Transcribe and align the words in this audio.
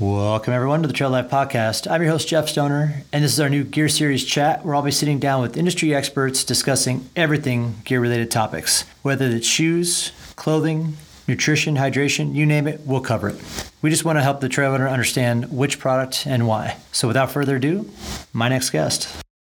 Welcome, 0.00 0.54
everyone, 0.54 0.82
to 0.82 0.86
the 0.86 0.94
Trail 0.94 1.10
Life 1.10 1.28
Podcast. 1.28 1.90
I'm 1.90 2.00
your 2.00 2.12
host, 2.12 2.28
Jeff 2.28 2.48
Stoner, 2.48 3.02
and 3.12 3.24
this 3.24 3.32
is 3.32 3.40
our 3.40 3.48
new 3.48 3.64
Gear 3.64 3.88
Series 3.88 4.24
chat 4.24 4.64
where 4.64 4.76
I'll 4.76 4.82
be 4.82 4.92
sitting 4.92 5.18
down 5.18 5.42
with 5.42 5.56
industry 5.56 5.92
experts 5.92 6.44
discussing 6.44 7.10
everything 7.16 7.74
gear 7.84 7.98
related 7.98 8.30
topics. 8.30 8.84
Whether 9.02 9.26
it's 9.26 9.48
shoes, 9.48 10.12
clothing, 10.36 10.96
nutrition, 11.26 11.74
hydration, 11.74 12.32
you 12.36 12.46
name 12.46 12.68
it, 12.68 12.82
we'll 12.84 13.00
cover 13.00 13.30
it. 13.30 13.42
We 13.82 13.90
just 13.90 14.04
want 14.04 14.18
to 14.18 14.22
help 14.22 14.40
the 14.40 14.48
trail 14.48 14.70
runner 14.70 14.86
understand 14.86 15.50
which 15.50 15.80
product 15.80 16.28
and 16.28 16.46
why. 16.46 16.76
So 16.92 17.08
without 17.08 17.32
further 17.32 17.56
ado, 17.56 17.90
my 18.32 18.48
next 18.48 18.70
guest, 18.70 19.08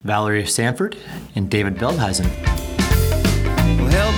Valerie 0.04 0.46
Sanford 0.46 0.98
and 1.36 1.50
David 1.50 1.76
Veldhuizen. 1.76 2.30
Well, 3.78 4.10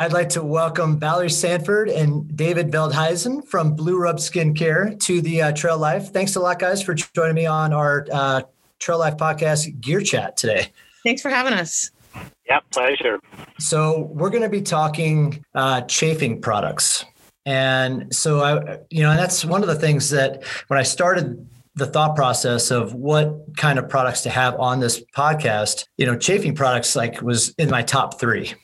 I'd 0.00 0.14
like 0.14 0.30
to 0.30 0.42
welcome 0.42 0.98
Valerie 0.98 1.28
Sanford 1.28 1.90
and 1.90 2.34
David 2.34 2.72
Veldhuizen 2.72 3.46
from 3.46 3.74
Blue 3.74 3.98
Rub 3.98 4.16
Skincare 4.16 4.98
to 5.00 5.20
the 5.20 5.42
uh, 5.42 5.52
Trail 5.52 5.76
Life. 5.76 6.08
Thanks 6.08 6.36
a 6.36 6.40
lot, 6.40 6.58
guys, 6.58 6.82
for 6.82 6.94
joining 6.94 7.34
me 7.34 7.44
on 7.44 7.74
our 7.74 8.06
uh, 8.10 8.40
Trail 8.78 8.98
Life 8.98 9.18
podcast 9.18 9.78
gear 9.82 10.00
chat 10.00 10.38
today. 10.38 10.68
Thanks 11.04 11.20
for 11.20 11.28
having 11.28 11.52
us. 11.52 11.90
Yeah, 12.46 12.60
pleasure. 12.72 13.20
So 13.58 14.08
we're 14.14 14.30
going 14.30 14.42
to 14.42 14.48
be 14.48 14.62
talking 14.62 15.44
uh, 15.54 15.82
chafing 15.82 16.40
products, 16.40 17.04
and 17.44 18.14
so 18.14 18.40
I, 18.40 18.78
you 18.88 19.02
know, 19.02 19.10
and 19.10 19.18
that's 19.18 19.44
one 19.44 19.60
of 19.60 19.68
the 19.68 19.74
things 19.74 20.08
that 20.08 20.44
when 20.68 20.78
I 20.78 20.82
started 20.82 21.46
the 21.74 21.84
thought 21.84 22.16
process 22.16 22.70
of 22.70 22.94
what 22.94 23.54
kind 23.58 23.78
of 23.78 23.86
products 23.86 24.22
to 24.22 24.30
have 24.30 24.58
on 24.58 24.80
this 24.80 25.04
podcast, 25.14 25.84
you 25.98 26.06
know, 26.06 26.16
chafing 26.16 26.54
products 26.54 26.96
like 26.96 27.20
was 27.20 27.50
in 27.58 27.68
my 27.68 27.82
top 27.82 28.18
three. 28.18 28.54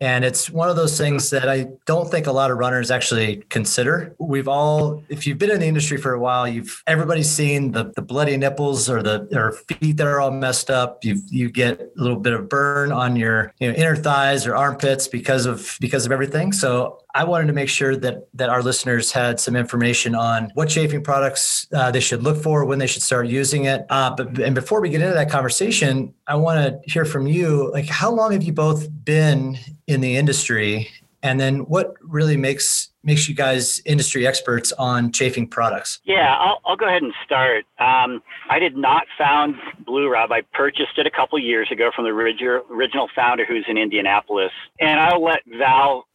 And 0.00 0.24
it's 0.24 0.50
one 0.50 0.68
of 0.68 0.76
those 0.76 0.98
things 0.98 1.30
that 1.30 1.48
I 1.48 1.68
don't 1.86 2.10
think 2.10 2.26
a 2.26 2.32
lot 2.32 2.50
of 2.50 2.58
runners 2.58 2.90
actually 2.90 3.44
consider. 3.48 4.14
We've 4.18 4.48
all, 4.48 5.02
if 5.08 5.26
you've 5.26 5.38
been 5.38 5.50
in 5.50 5.60
the 5.60 5.66
industry 5.66 5.98
for 5.98 6.12
a 6.12 6.18
while, 6.18 6.48
you've 6.48 6.82
everybody's 6.86 7.30
seen 7.30 7.70
the, 7.72 7.92
the 7.94 8.02
bloody 8.02 8.36
nipples 8.36 8.90
or 8.90 9.02
the 9.02 9.28
or 9.32 9.52
feet 9.52 9.96
that 9.98 10.06
are 10.06 10.20
all 10.20 10.32
messed 10.32 10.68
up. 10.68 11.04
You 11.04 11.20
you 11.30 11.48
get 11.48 11.80
a 11.80 11.88
little 11.96 12.18
bit 12.18 12.32
of 12.32 12.48
burn 12.48 12.90
on 12.90 13.14
your 13.14 13.52
you 13.60 13.68
know, 13.68 13.74
inner 13.76 13.94
thighs 13.94 14.46
or 14.46 14.56
armpits 14.56 15.06
because 15.06 15.46
of 15.46 15.76
because 15.80 16.06
of 16.06 16.12
everything. 16.12 16.52
So 16.52 16.98
I 17.14 17.22
wanted 17.22 17.46
to 17.46 17.52
make 17.52 17.68
sure 17.68 17.94
that 17.96 18.26
that 18.34 18.48
our 18.48 18.60
listeners 18.60 19.12
had 19.12 19.38
some 19.38 19.54
information 19.54 20.14
on 20.16 20.50
what 20.54 20.68
chafing 20.68 21.02
products 21.02 21.68
uh, 21.72 21.90
they 21.92 22.00
should 22.00 22.22
look 22.24 22.42
for, 22.42 22.64
when 22.64 22.80
they 22.80 22.88
should 22.88 23.02
start 23.02 23.28
using 23.28 23.66
it. 23.66 23.86
Uh, 23.88 24.14
but 24.14 24.38
and 24.40 24.54
before 24.54 24.80
we 24.80 24.90
get 24.90 25.00
into 25.00 25.14
that 25.14 25.30
conversation, 25.30 26.12
I 26.26 26.34
want 26.34 26.58
to 26.58 26.90
hear 26.90 27.04
from 27.04 27.26
you. 27.26 27.70
Like, 27.72 27.86
how 27.86 28.10
long 28.10 28.32
have 28.32 28.42
you 28.42 28.52
both 28.52 28.88
been 29.04 29.56
in 29.86 30.00
the 30.00 30.16
industry, 30.16 30.90
and 31.22 31.38
then 31.38 31.60
what 31.60 31.94
really 32.02 32.36
makes 32.36 32.90
makes 33.04 33.28
you 33.28 33.34
guys 33.34 33.80
industry 33.84 34.26
experts 34.26 34.72
on 34.72 35.12
chafing 35.12 35.46
products? 35.46 36.00
Yeah, 36.04 36.36
I'll, 36.36 36.60
I'll 36.64 36.76
go 36.76 36.86
ahead 36.86 37.02
and 37.02 37.12
start. 37.24 37.64
Um, 37.78 38.22
I 38.50 38.58
did 38.58 38.76
not 38.76 39.04
found 39.16 39.54
Blue 39.86 40.08
Rub. 40.10 40.32
I 40.32 40.40
purchased 40.52 40.98
it 40.98 41.06
a 41.06 41.10
couple 41.10 41.38
years 41.38 41.70
ago 41.70 41.90
from 41.94 42.06
the 42.06 42.10
origi- 42.10 42.70
original 42.70 43.08
founder 43.14 43.44
who's 43.44 43.66
in 43.68 43.76
Indianapolis. 43.78 44.52
And 44.80 44.98
I'll 44.98 45.22
let 45.22 45.40
Val 45.46 46.06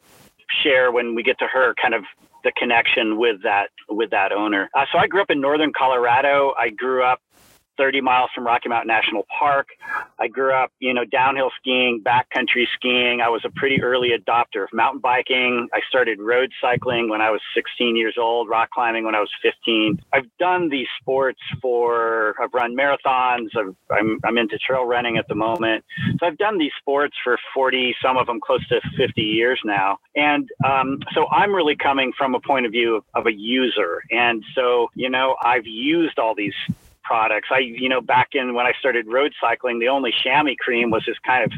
share 0.63 0.91
when 0.91 1.15
we 1.15 1.23
get 1.23 1.37
to 1.39 1.47
her 1.47 1.73
kind 1.81 1.93
of 1.93 2.03
the 2.43 2.51
connection 2.57 3.19
with 3.19 3.41
that 3.43 3.67
with 3.89 4.09
that 4.11 4.31
owner. 4.31 4.69
Uh, 4.73 4.85
so 4.91 4.97
I 4.97 5.07
grew 5.07 5.21
up 5.21 5.29
in 5.29 5.41
northern 5.41 5.71
Colorado. 5.77 6.53
I 6.59 6.69
grew 6.69 7.03
up 7.03 7.21
30 7.79 8.01
miles 8.01 8.29
from 8.35 8.45
Rocky 8.45 8.67
Mountain 8.67 8.89
National 8.89 9.25
Park. 9.39 9.69
I 10.19 10.27
grew 10.27 10.53
up, 10.53 10.71
you 10.79 10.93
know, 10.93 11.05
downhill 11.05 11.49
skiing, 11.59 12.03
backcountry 12.05 12.65
skiing. 12.75 13.21
I 13.21 13.29
was 13.29 13.41
a 13.45 13.49
pretty 13.49 13.81
early 13.81 14.09
adopter 14.09 14.63
of 14.63 14.69
mountain 14.73 14.99
biking. 14.99 15.69
I 15.73 15.79
started 15.87 16.19
road 16.19 16.51
cycling 16.59 17.09
when 17.09 17.21
I 17.21 17.31
was 17.31 17.39
16 17.55 17.95
years 17.95 18.15
old, 18.19 18.49
rock 18.49 18.69
climbing 18.71 19.05
when 19.05 19.15
I 19.15 19.21
was 19.21 19.31
15. 19.41 20.01
I've 20.11 20.27
done 20.39 20.69
these 20.69 20.87
sports 20.99 21.39
for, 21.61 22.35
I've 22.41 22.53
run 22.53 22.75
marathons. 22.75 23.47
I've, 23.55 23.73
I'm, 23.89 24.19
I'm 24.25 24.37
into 24.37 24.57
trail 24.57 24.83
running 24.83 25.17
at 25.17 25.29
the 25.29 25.35
moment. 25.35 25.85
So 26.19 26.27
I've 26.27 26.37
done 26.37 26.57
these 26.57 26.73
sports 26.79 27.15
for 27.23 27.37
40, 27.53 27.95
some 28.03 28.17
of 28.17 28.27
them 28.27 28.41
close 28.41 28.67
to 28.67 28.81
50 28.97 29.21
years 29.21 29.61
now. 29.63 29.99
And 30.17 30.49
um, 30.65 30.99
so 31.13 31.27
I'm 31.29 31.55
really 31.55 31.77
coming 31.77 32.11
from 32.17 32.35
a 32.35 32.41
point 32.41 32.65
of 32.65 32.73
view 32.73 32.97
of, 32.97 33.05
of 33.15 33.25
a 33.27 33.33
user. 33.33 34.03
And 34.11 34.43
so, 34.53 34.89
you 34.95 35.09
know, 35.09 35.37
I've 35.41 35.65
used 35.65 36.19
all 36.19 36.35
these 36.35 36.53
products. 37.09 37.49
I, 37.51 37.57
you 37.57 37.89
know, 37.89 38.01
back 38.01 38.29
in 38.33 38.53
when 38.53 38.67
I 38.67 38.73
started 38.79 39.07
road 39.07 39.33
cycling, 39.41 39.79
the 39.79 39.87
only 39.87 40.13
chamois 40.23 40.53
cream 40.59 40.91
was 40.91 41.03
this 41.07 41.17
kind 41.25 41.43
of 41.43 41.51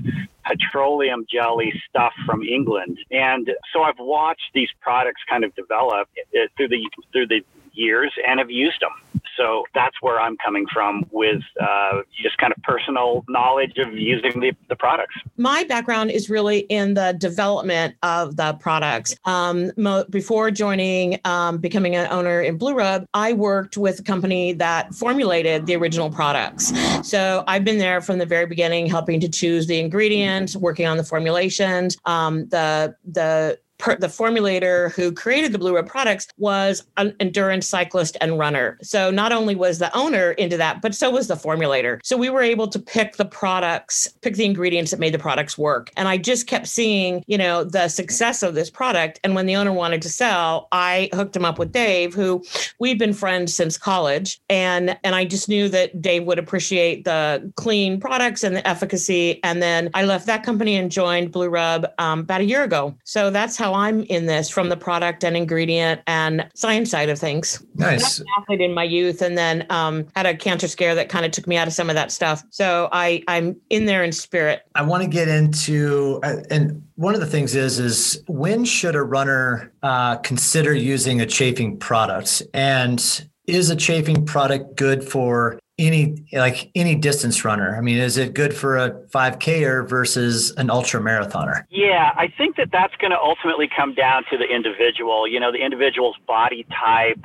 petroleum 0.45 1.25
jelly 1.29 1.73
stuff 1.89 2.13
from 2.25 2.41
England. 2.41 2.97
And 3.11 3.51
so 3.73 3.83
I've 3.83 3.99
watched 3.99 4.49
these 4.53 4.69
products 4.79 5.21
kind 5.29 5.43
of 5.43 5.53
develop 5.55 6.07
uh, 6.17 6.47
through 6.55 6.69
the 6.69 6.89
through 7.11 7.27
the 7.27 7.41
years 7.73 8.13
and 8.25 8.39
have 8.39 8.49
used 8.49 8.79
them. 8.79 9.20
So 9.41 9.63
that's 9.73 9.95
where 10.01 10.19
I'm 10.19 10.37
coming 10.37 10.65
from 10.71 11.03
with 11.11 11.41
uh, 11.59 12.01
just 12.21 12.37
kind 12.37 12.53
of 12.55 12.61
personal 12.61 13.25
knowledge 13.27 13.77
of 13.77 13.93
using 13.93 14.39
the, 14.39 14.51
the 14.69 14.75
products. 14.75 15.15
My 15.37 15.63
background 15.63 16.11
is 16.11 16.29
really 16.29 16.59
in 16.59 16.93
the 16.93 17.15
development 17.17 17.95
of 18.03 18.35
the 18.35 18.53
products. 18.53 19.15
Um, 19.25 19.71
mo- 19.77 20.05
before 20.11 20.51
joining, 20.51 21.19
um, 21.25 21.57
becoming 21.57 21.95
an 21.95 22.07
owner 22.11 22.41
in 22.41 22.59
Blue 22.59 22.75
Rub, 22.75 23.07
I 23.15 23.33
worked 23.33 23.77
with 23.77 23.99
a 23.99 24.03
company 24.03 24.53
that 24.53 24.93
formulated 24.93 25.65
the 25.65 25.75
original 25.75 26.11
products. 26.11 26.71
So 27.01 27.43
I've 27.47 27.65
been 27.65 27.79
there 27.79 27.99
from 28.01 28.19
the 28.19 28.27
very 28.27 28.45
beginning, 28.45 28.85
helping 28.85 29.19
to 29.21 29.29
choose 29.29 29.65
the 29.65 29.79
ingredients, 29.79 30.55
working 30.55 30.85
on 30.85 30.97
the 30.97 31.03
formulations, 31.03 31.97
um, 32.05 32.47
the 32.49 32.95
the 33.11 33.57
per, 33.81 33.95
the 33.97 34.07
formulator 34.07 34.93
who 34.93 35.11
created 35.11 35.51
the 35.51 35.57
Blue 35.59 35.75
Rub 35.75 35.87
products 35.87 36.27
was 36.37 36.83
an 36.97 37.13
endurance 37.19 37.67
cyclist 37.67 38.15
and 38.21 38.37
runner. 38.37 38.77
So 38.81 39.11
not 39.11 39.31
only 39.31 39.55
was 39.55 39.79
the 39.79 39.93
owner 39.97 40.31
into 40.31 40.55
that, 40.57 40.81
but 40.81 40.95
so 40.95 41.09
was 41.09 41.27
the 41.27 41.35
formulator. 41.35 41.99
So 42.03 42.15
we 42.15 42.29
were 42.29 42.41
able 42.41 42.67
to 42.67 42.79
pick 42.79 43.17
the 43.17 43.25
products, 43.25 44.07
pick 44.21 44.35
the 44.35 44.45
ingredients 44.45 44.91
that 44.91 44.99
made 44.99 45.13
the 45.13 45.19
products 45.19 45.57
work. 45.57 45.91
And 45.97 46.07
I 46.07 46.17
just 46.17 46.47
kept 46.47 46.67
seeing, 46.67 47.23
you 47.27 47.37
know, 47.37 47.63
the 47.63 47.87
success 47.87 48.43
of 48.43 48.53
this 48.53 48.69
product. 48.69 49.19
And 49.23 49.35
when 49.35 49.47
the 49.47 49.55
owner 49.55 49.73
wanted 49.73 50.01
to 50.03 50.09
sell, 50.09 50.67
I 50.71 51.09
hooked 51.13 51.35
him 51.35 51.43
up 51.43 51.57
with 51.57 51.71
Dave, 51.71 52.13
who 52.13 52.43
we've 52.79 52.99
been 52.99 53.13
friends 53.13 53.53
since 53.53 53.77
college. 53.77 54.39
And 54.49 54.97
and 55.03 55.15
I 55.15 55.25
just 55.25 55.49
knew 55.49 55.67
that 55.69 56.01
Dave 56.01 56.25
would 56.25 56.39
appreciate 56.39 57.03
the 57.03 57.51
clean 57.55 57.99
products 57.99 58.43
and 58.43 58.55
the 58.55 58.67
efficacy. 58.67 59.43
And 59.43 59.61
then 59.61 59.89
I 59.93 60.05
left 60.05 60.27
that 60.27 60.43
company 60.43 60.75
and 60.75 60.91
joined 60.91 61.31
Blue 61.31 61.49
Rub 61.49 61.87
um, 61.97 62.19
about 62.19 62.41
a 62.41 62.45
year 62.45 62.63
ago. 62.63 62.95
So 63.03 63.29
that's 63.31 63.57
how 63.57 63.70
I'm 63.73 64.03
in 64.03 64.25
this 64.25 64.49
from 64.49 64.69
the 64.69 64.77
product 64.77 65.23
and 65.23 65.35
ingredient 65.35 66.01
and 66.07 66.47
science 66.53 66.91
side 66.91 67.09
of 67.09 67.19
things. 67.19 67.63
Nice. 67.75 68.19
An 68.19 68.25
athlete 68.37 68.61
in 68.61 68.73
my 68.73 68.83
youth 68.83 69.21
and 69.21 69.37
then 69.37 69.65
um, 69.69 70.07
had 70.15 70.25
a 70.25 70.35
cancer 70.35 70.67
scare 70.67 70.95
that 70.95 71.09
kind 71.09 71.25
of 71.25 71.31
took 71.31 71.47
me 71.47 71.57
out 71.57 71.67
of 71.67 71.73
some 71.73 71.89
of 71.89 71.95
that 71.95 72.11
stuff. 72.11 72.43
So 72.49 72.89
I, 72.91 73.23
I'm 73.27 73.55
in 73.69 73.85
there 73.85 74.03
in 74.03 74.11
spirit. 74.11 74.63
I 74.75 74.83
want 74.83 75.03
to 75.03 75.09
get 75.09 75.27
into 75.27 76.19
uh, 76.23 76.37
and 76.49 76.83
one 76.95 77.13
of 77.13 77.19
the 77.19 77.27
things 77.27 77.55
is 77.55 77.79
is 77.79 78.23
when 78.27 78.65
should 78.65 78.95
a 78.95 79.03
runner 79.03 79.71
uh, 79.83 80.17
consider 80.17 80.73
using 80.73 81.21
a 81.21 81.25
chafing 81.25 81.77
product 81.77 82.43
and 82.53 83.27
is 83.47 83.69
a 83.69 83.75
chafing 83.75 84.25
product 84.25 84.75
good 84.75 85.03
for 85.03 85.59
any 85.81 86.23
like 86.33 86.71
any 86.75 86.95
distance 86.95 87.43
runner 87.43 87.75
i 87.75 87.81
mean 87.81 87.97
is 87.97 88.17
it 88.17 88.33
good 88.33 88.53
for 88.53 88.77
a 88.77 88.91
5k 89.09 89.63
or 89.63 89.83
versus 89.83 90.51
an 90.57 90.69
ultra 90.69 91.01
marathoner 91.01 91.63
Yeah, 91.69 92.11
I 92.15 92.27
think 92.37 92.57
that 92.57 92.69
that's 92.71 92.95
going 92.97 93.11
to 93.11 93.19
ultimately 93.19 93.67
come 93.75 93.93
down 93.93 94.23
to 94.29 94.37
the 94.37 94.45
individual. 94.45 95.27
You 95.27 95.39
know, 95.39 95.51
the 95.51 95.63
individual's 95.63 96.17
body 96.27 96.65
type. 96.69 97.19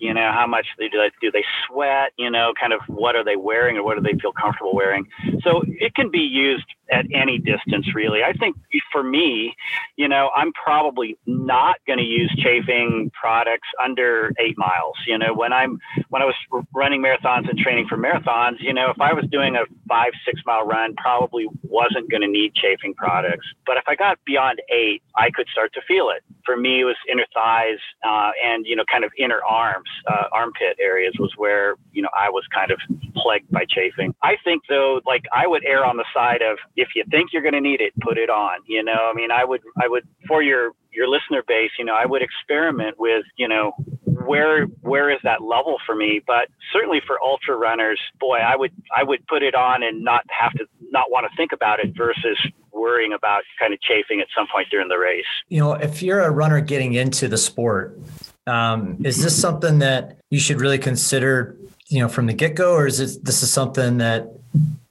You 0.00 0.14
know, 0.14 0.32
how 0.32 0.46
much 0.46 0.66
do 0.78 0.88
they, 0.88 1.10
do 1.20 1.30
they 1.30 1.44
sweat? 1.66 2.12
You 2.18 2.30
know, 2.30 2.52
kind 2.58 2.72
of 2.72 2.80
what 2.88 3.16
are 3.16 3.24
they 3.24 3.36
wearing 3.36 3.76
or 3.76 3.84
what 3.84 3.96
do 3.96 4.02
they 4.02 4.18
feel 4.18 4.32
comfortable 4.32 4.74
wearing? 4.74 5.06
So 5.42 5.62
it 5.66 5.94
can 5.94 6.10
be 6.10 6.20
used 6.20 6.64
at 6.90 7.06
any 7.14 7.38
distance, 7.38 7.94
really. 7.94 8.22
I 8.22 8.32
think 8.32 8.56
for 8.90 9.02
me, 9.02 9.54
you 9.96 10.08
know, 10.08 10.30
I'm 10.34 10.52
probably 10.52 11.16
not 11.26 11.76
going 11.86 11.98
to 11.98 12.04
use 12.04 12.34
chafing 12.42 13.10
products 13.18 13.68
under 13.82 14.32
eight 14.38 14.58
miles. 14.58 14.96
You 15.06 15.18
know, 15.18 15.32
when 15.34 15.52
I'm 15.52 15.78
when 16.08 16.22
I 16.22 16.24
was 16.24 16.34
running 16.74 17.02
marathons 17.02 17.48
and 17.48 17.58
training 17.58 17.86
for 17.88 17.96
marathons, 17.96 18.56
you 18.60 18.72
know, 18.72 18.90
if 18.90 19.00
I 19.00 19.12
was 19.12 19.24
doing 19.30 19.56
a 19.56 19.64
five 19.88 20.12
six 20.24 20.40
mile 20.46 20.66
run, 20.66 20.94
probably 20.96 21.46
wasn't 21.62 22.10
going 22.10 22.22
to 22.22 22.28
need 22.28 22.54
chafing 22.54 22.94
products. 22.94 23.46
But 23.66 23.76
if 23.76 23.84
I 23.86 23.94
got 23.94 24.18
beyond 24.24 24.60
eight, 24.70 25.02
I 25.16 25.30
could 25.30 25.46
start 25.52 25.72
to 25.74 25.80
feel 25.86 26.10
it. 26.10 26.22
For 26.44 26.56
me, 26.56 26.80
it 26.80 26.84
was 26.84 26.96
inner 27.10 27.26
thighs 27.34 27.78
uh, 28.04 28.30
and 28.44 28.66
you 28.66 28.76
know, 28.76 28.84
kind 28.90 29.04
of 29.04 29.12
inner 29.18 29.40
arms, 29.48 29.88
uh, 30.10 30.24
armpit 30.32 30.76
areas 30.80 31.14
was 31.18 31.32
where 31.36 31.74
you 31.92 32.02
know 32.02 32.10
I 32.18 32.30
was 32.30 32.44
kind 32.54 32.70
of 32.70 32.78
plagued 33.16 33.50
by 33.50 33.64
chafing. 33.68 34.14
I 34.22 34.36
think 34.44 34.62
though, 34.68 35.00
like 35.06 35.24
I 35.32 35.46
would 35.46 35.64
err 35.64 35.84
on 35.84 35.96
the 35.96 36.06
side 36.14 36.42
of 36.42 36.58
if 36.76 36.88
you 36.94 37.04
think 37.10 37.30
you're 37.32 37.42
going 37.42 37.54
to 37.54 37.60
need 37.60 37.80
it, 37.80 37.92
put 38.00 38.18
it 38.18 38.30
on. 38.30 38.60
You 38.66 38.82
know, 38.82 39.10
I 39.10 39.14
mean, 39.14 39.30
I 39.30 39.44
would, 39.44 39.62
I 39.82 39.88
would 39.88 40.06
for 40.26 40.42
your 40.42 40.72
your 40.92 41.08
listener 41.08 41.42
base, 41.46 41.70
you 41.78 41.84
know, 41.84 41.94
I 41.94 42.06
would 42.06 42.22
experiment 42.22 42.98
with, 42.98 43.24
you 43.36 43.48
know, 43.48 43.72
where 44.04 44.66
where 44.82 45.10
is 45.10 45.18
that 45.24 45.42
level 45.42 45.76
for 45.86 45.94
me? 45.94 46.20
But 46.26 46.48
certainly 46.72 47.00
for 47.06 47.18
ultra 47.22 47.56
runners, 47.56 48.00
boy, 48.18 48.38
I 48.38 48.56
would 48.56 48.72
I 48.96 49.02
would 49.04 49.26
put 49.26 49.42
it 49.42 49.54
on 49.54 49.82
and 49.82 50.04
not 50.04 50.24
have 50.28 50.52
to 50.54 50.66
not 50.90 51.10
want 51.10 51.26
to 51.30 51.36
think 51.36 51.52
about 51.52 51.80
it 51.80 51.96
versus 51.96 52.38
worrying 52.80 53.12
about 53.12 53.42
kind 53.58 53.72
of 53.72 53.80
chafing 53.80 54.20
at 54.20 54.26
some 54.36 54.46
point 54.52 54.68
during 54.70 54.88
the 54.88 54.98
race. 54.98 55.24
You 55.48 55.60
know, 55.60 55.72
if 55.74 56.02
you're 56.02 56.20
a 56.20 56.30
runner 56.30 56.60
getting 56.60 56.94
into 56.94 57.28
the 57.28 57.38
sport, 57.38 57.98
um, 58.46 58.98
is 59.04 59.22
this 59.22 59.40
something 59.40 59.78
that 59.80 60.18
you 60.30 60.40
should 60.40 60.60
really 60.60 60.78
consider, 60.78 61.56
you 61.88 62.00
know, 62.00 62.08
from 62.08 62.26
the 62.26 62.32
get 62.32 62.54
go, 62.54 62.74
or 62.74 62.86
is 62.86 63.00
it 63.00 63.24
this 63.24 63.42
is 63.42 63.50
something 63.52 63.98
that 63.98 64.28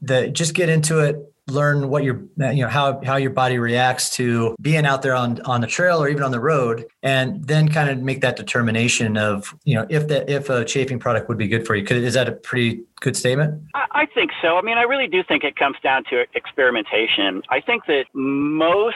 that 0.02 0.34
just 0.34 0.54
get 0.54 0.70
into 0.70 1.00
it 1.00 1.30
learn 1.50 1.90
what 1.90 2.04
your 2.04 2.22
you 2.38 2.64
know 2.64 2.68
how 2.68 3.02
how 3.04 3.16
your 3.16 3.32
body 3.32 3.60
reacts 3.60 4.16
to 4.16 4.56
being 4.62 4.86
out 4.86 5.02
there 5.02 5.16
on 5.16 5.42
on 5.42 5.62
the 5.62 5.68
trail 5.68 6.02
or 6.02 6.08
even 6.08 6.24
on 6.24 6.32
the 6.32 6.40
road 6.40 6.86
and 7.04 7.46
then 7.46 7.68
kind 7.68 7.90
of 7.90 8.00
make 8.00 8.22
that 8.22 8.36
determination 8.36 9.18
of 9.18 9.54
you 9.64 9.76
know 9.76 9.86
if 9.90 10.08
that 10.08 10.30
if 10.30 10.50
a 10.50 10.64
chafing 10.64 11.00
product 11.00 11.28
would 11.28 11.38
be 11.38 11.48
good 11.48 11.66
for 11.66 11.76
you 11.76 11.84
Could, 11.84 11.98
is 11.98 12.14
that 12.14 12.30
a 12.30 12.32
pretty 12.32 12.84
good 13.02 13.16
statement 13.16 13.62
I, 13.74 14.06
think 14.14 14.32
so 14.42 14.58
i 14.58 14.62
mean 14.62 14.78
i 14.78 14.84
really 14.84 15.08
do 15.08 15.24
think 15.24 15.44
it 15.44 15.56
comes 15.56 15.78
down 15.84 16.04
to 16.10 16.26
experimentation 16.36 17.42
i 17.50 17.62
think 17.62 17.86
that 17.86 18.06
most 18.14 18.96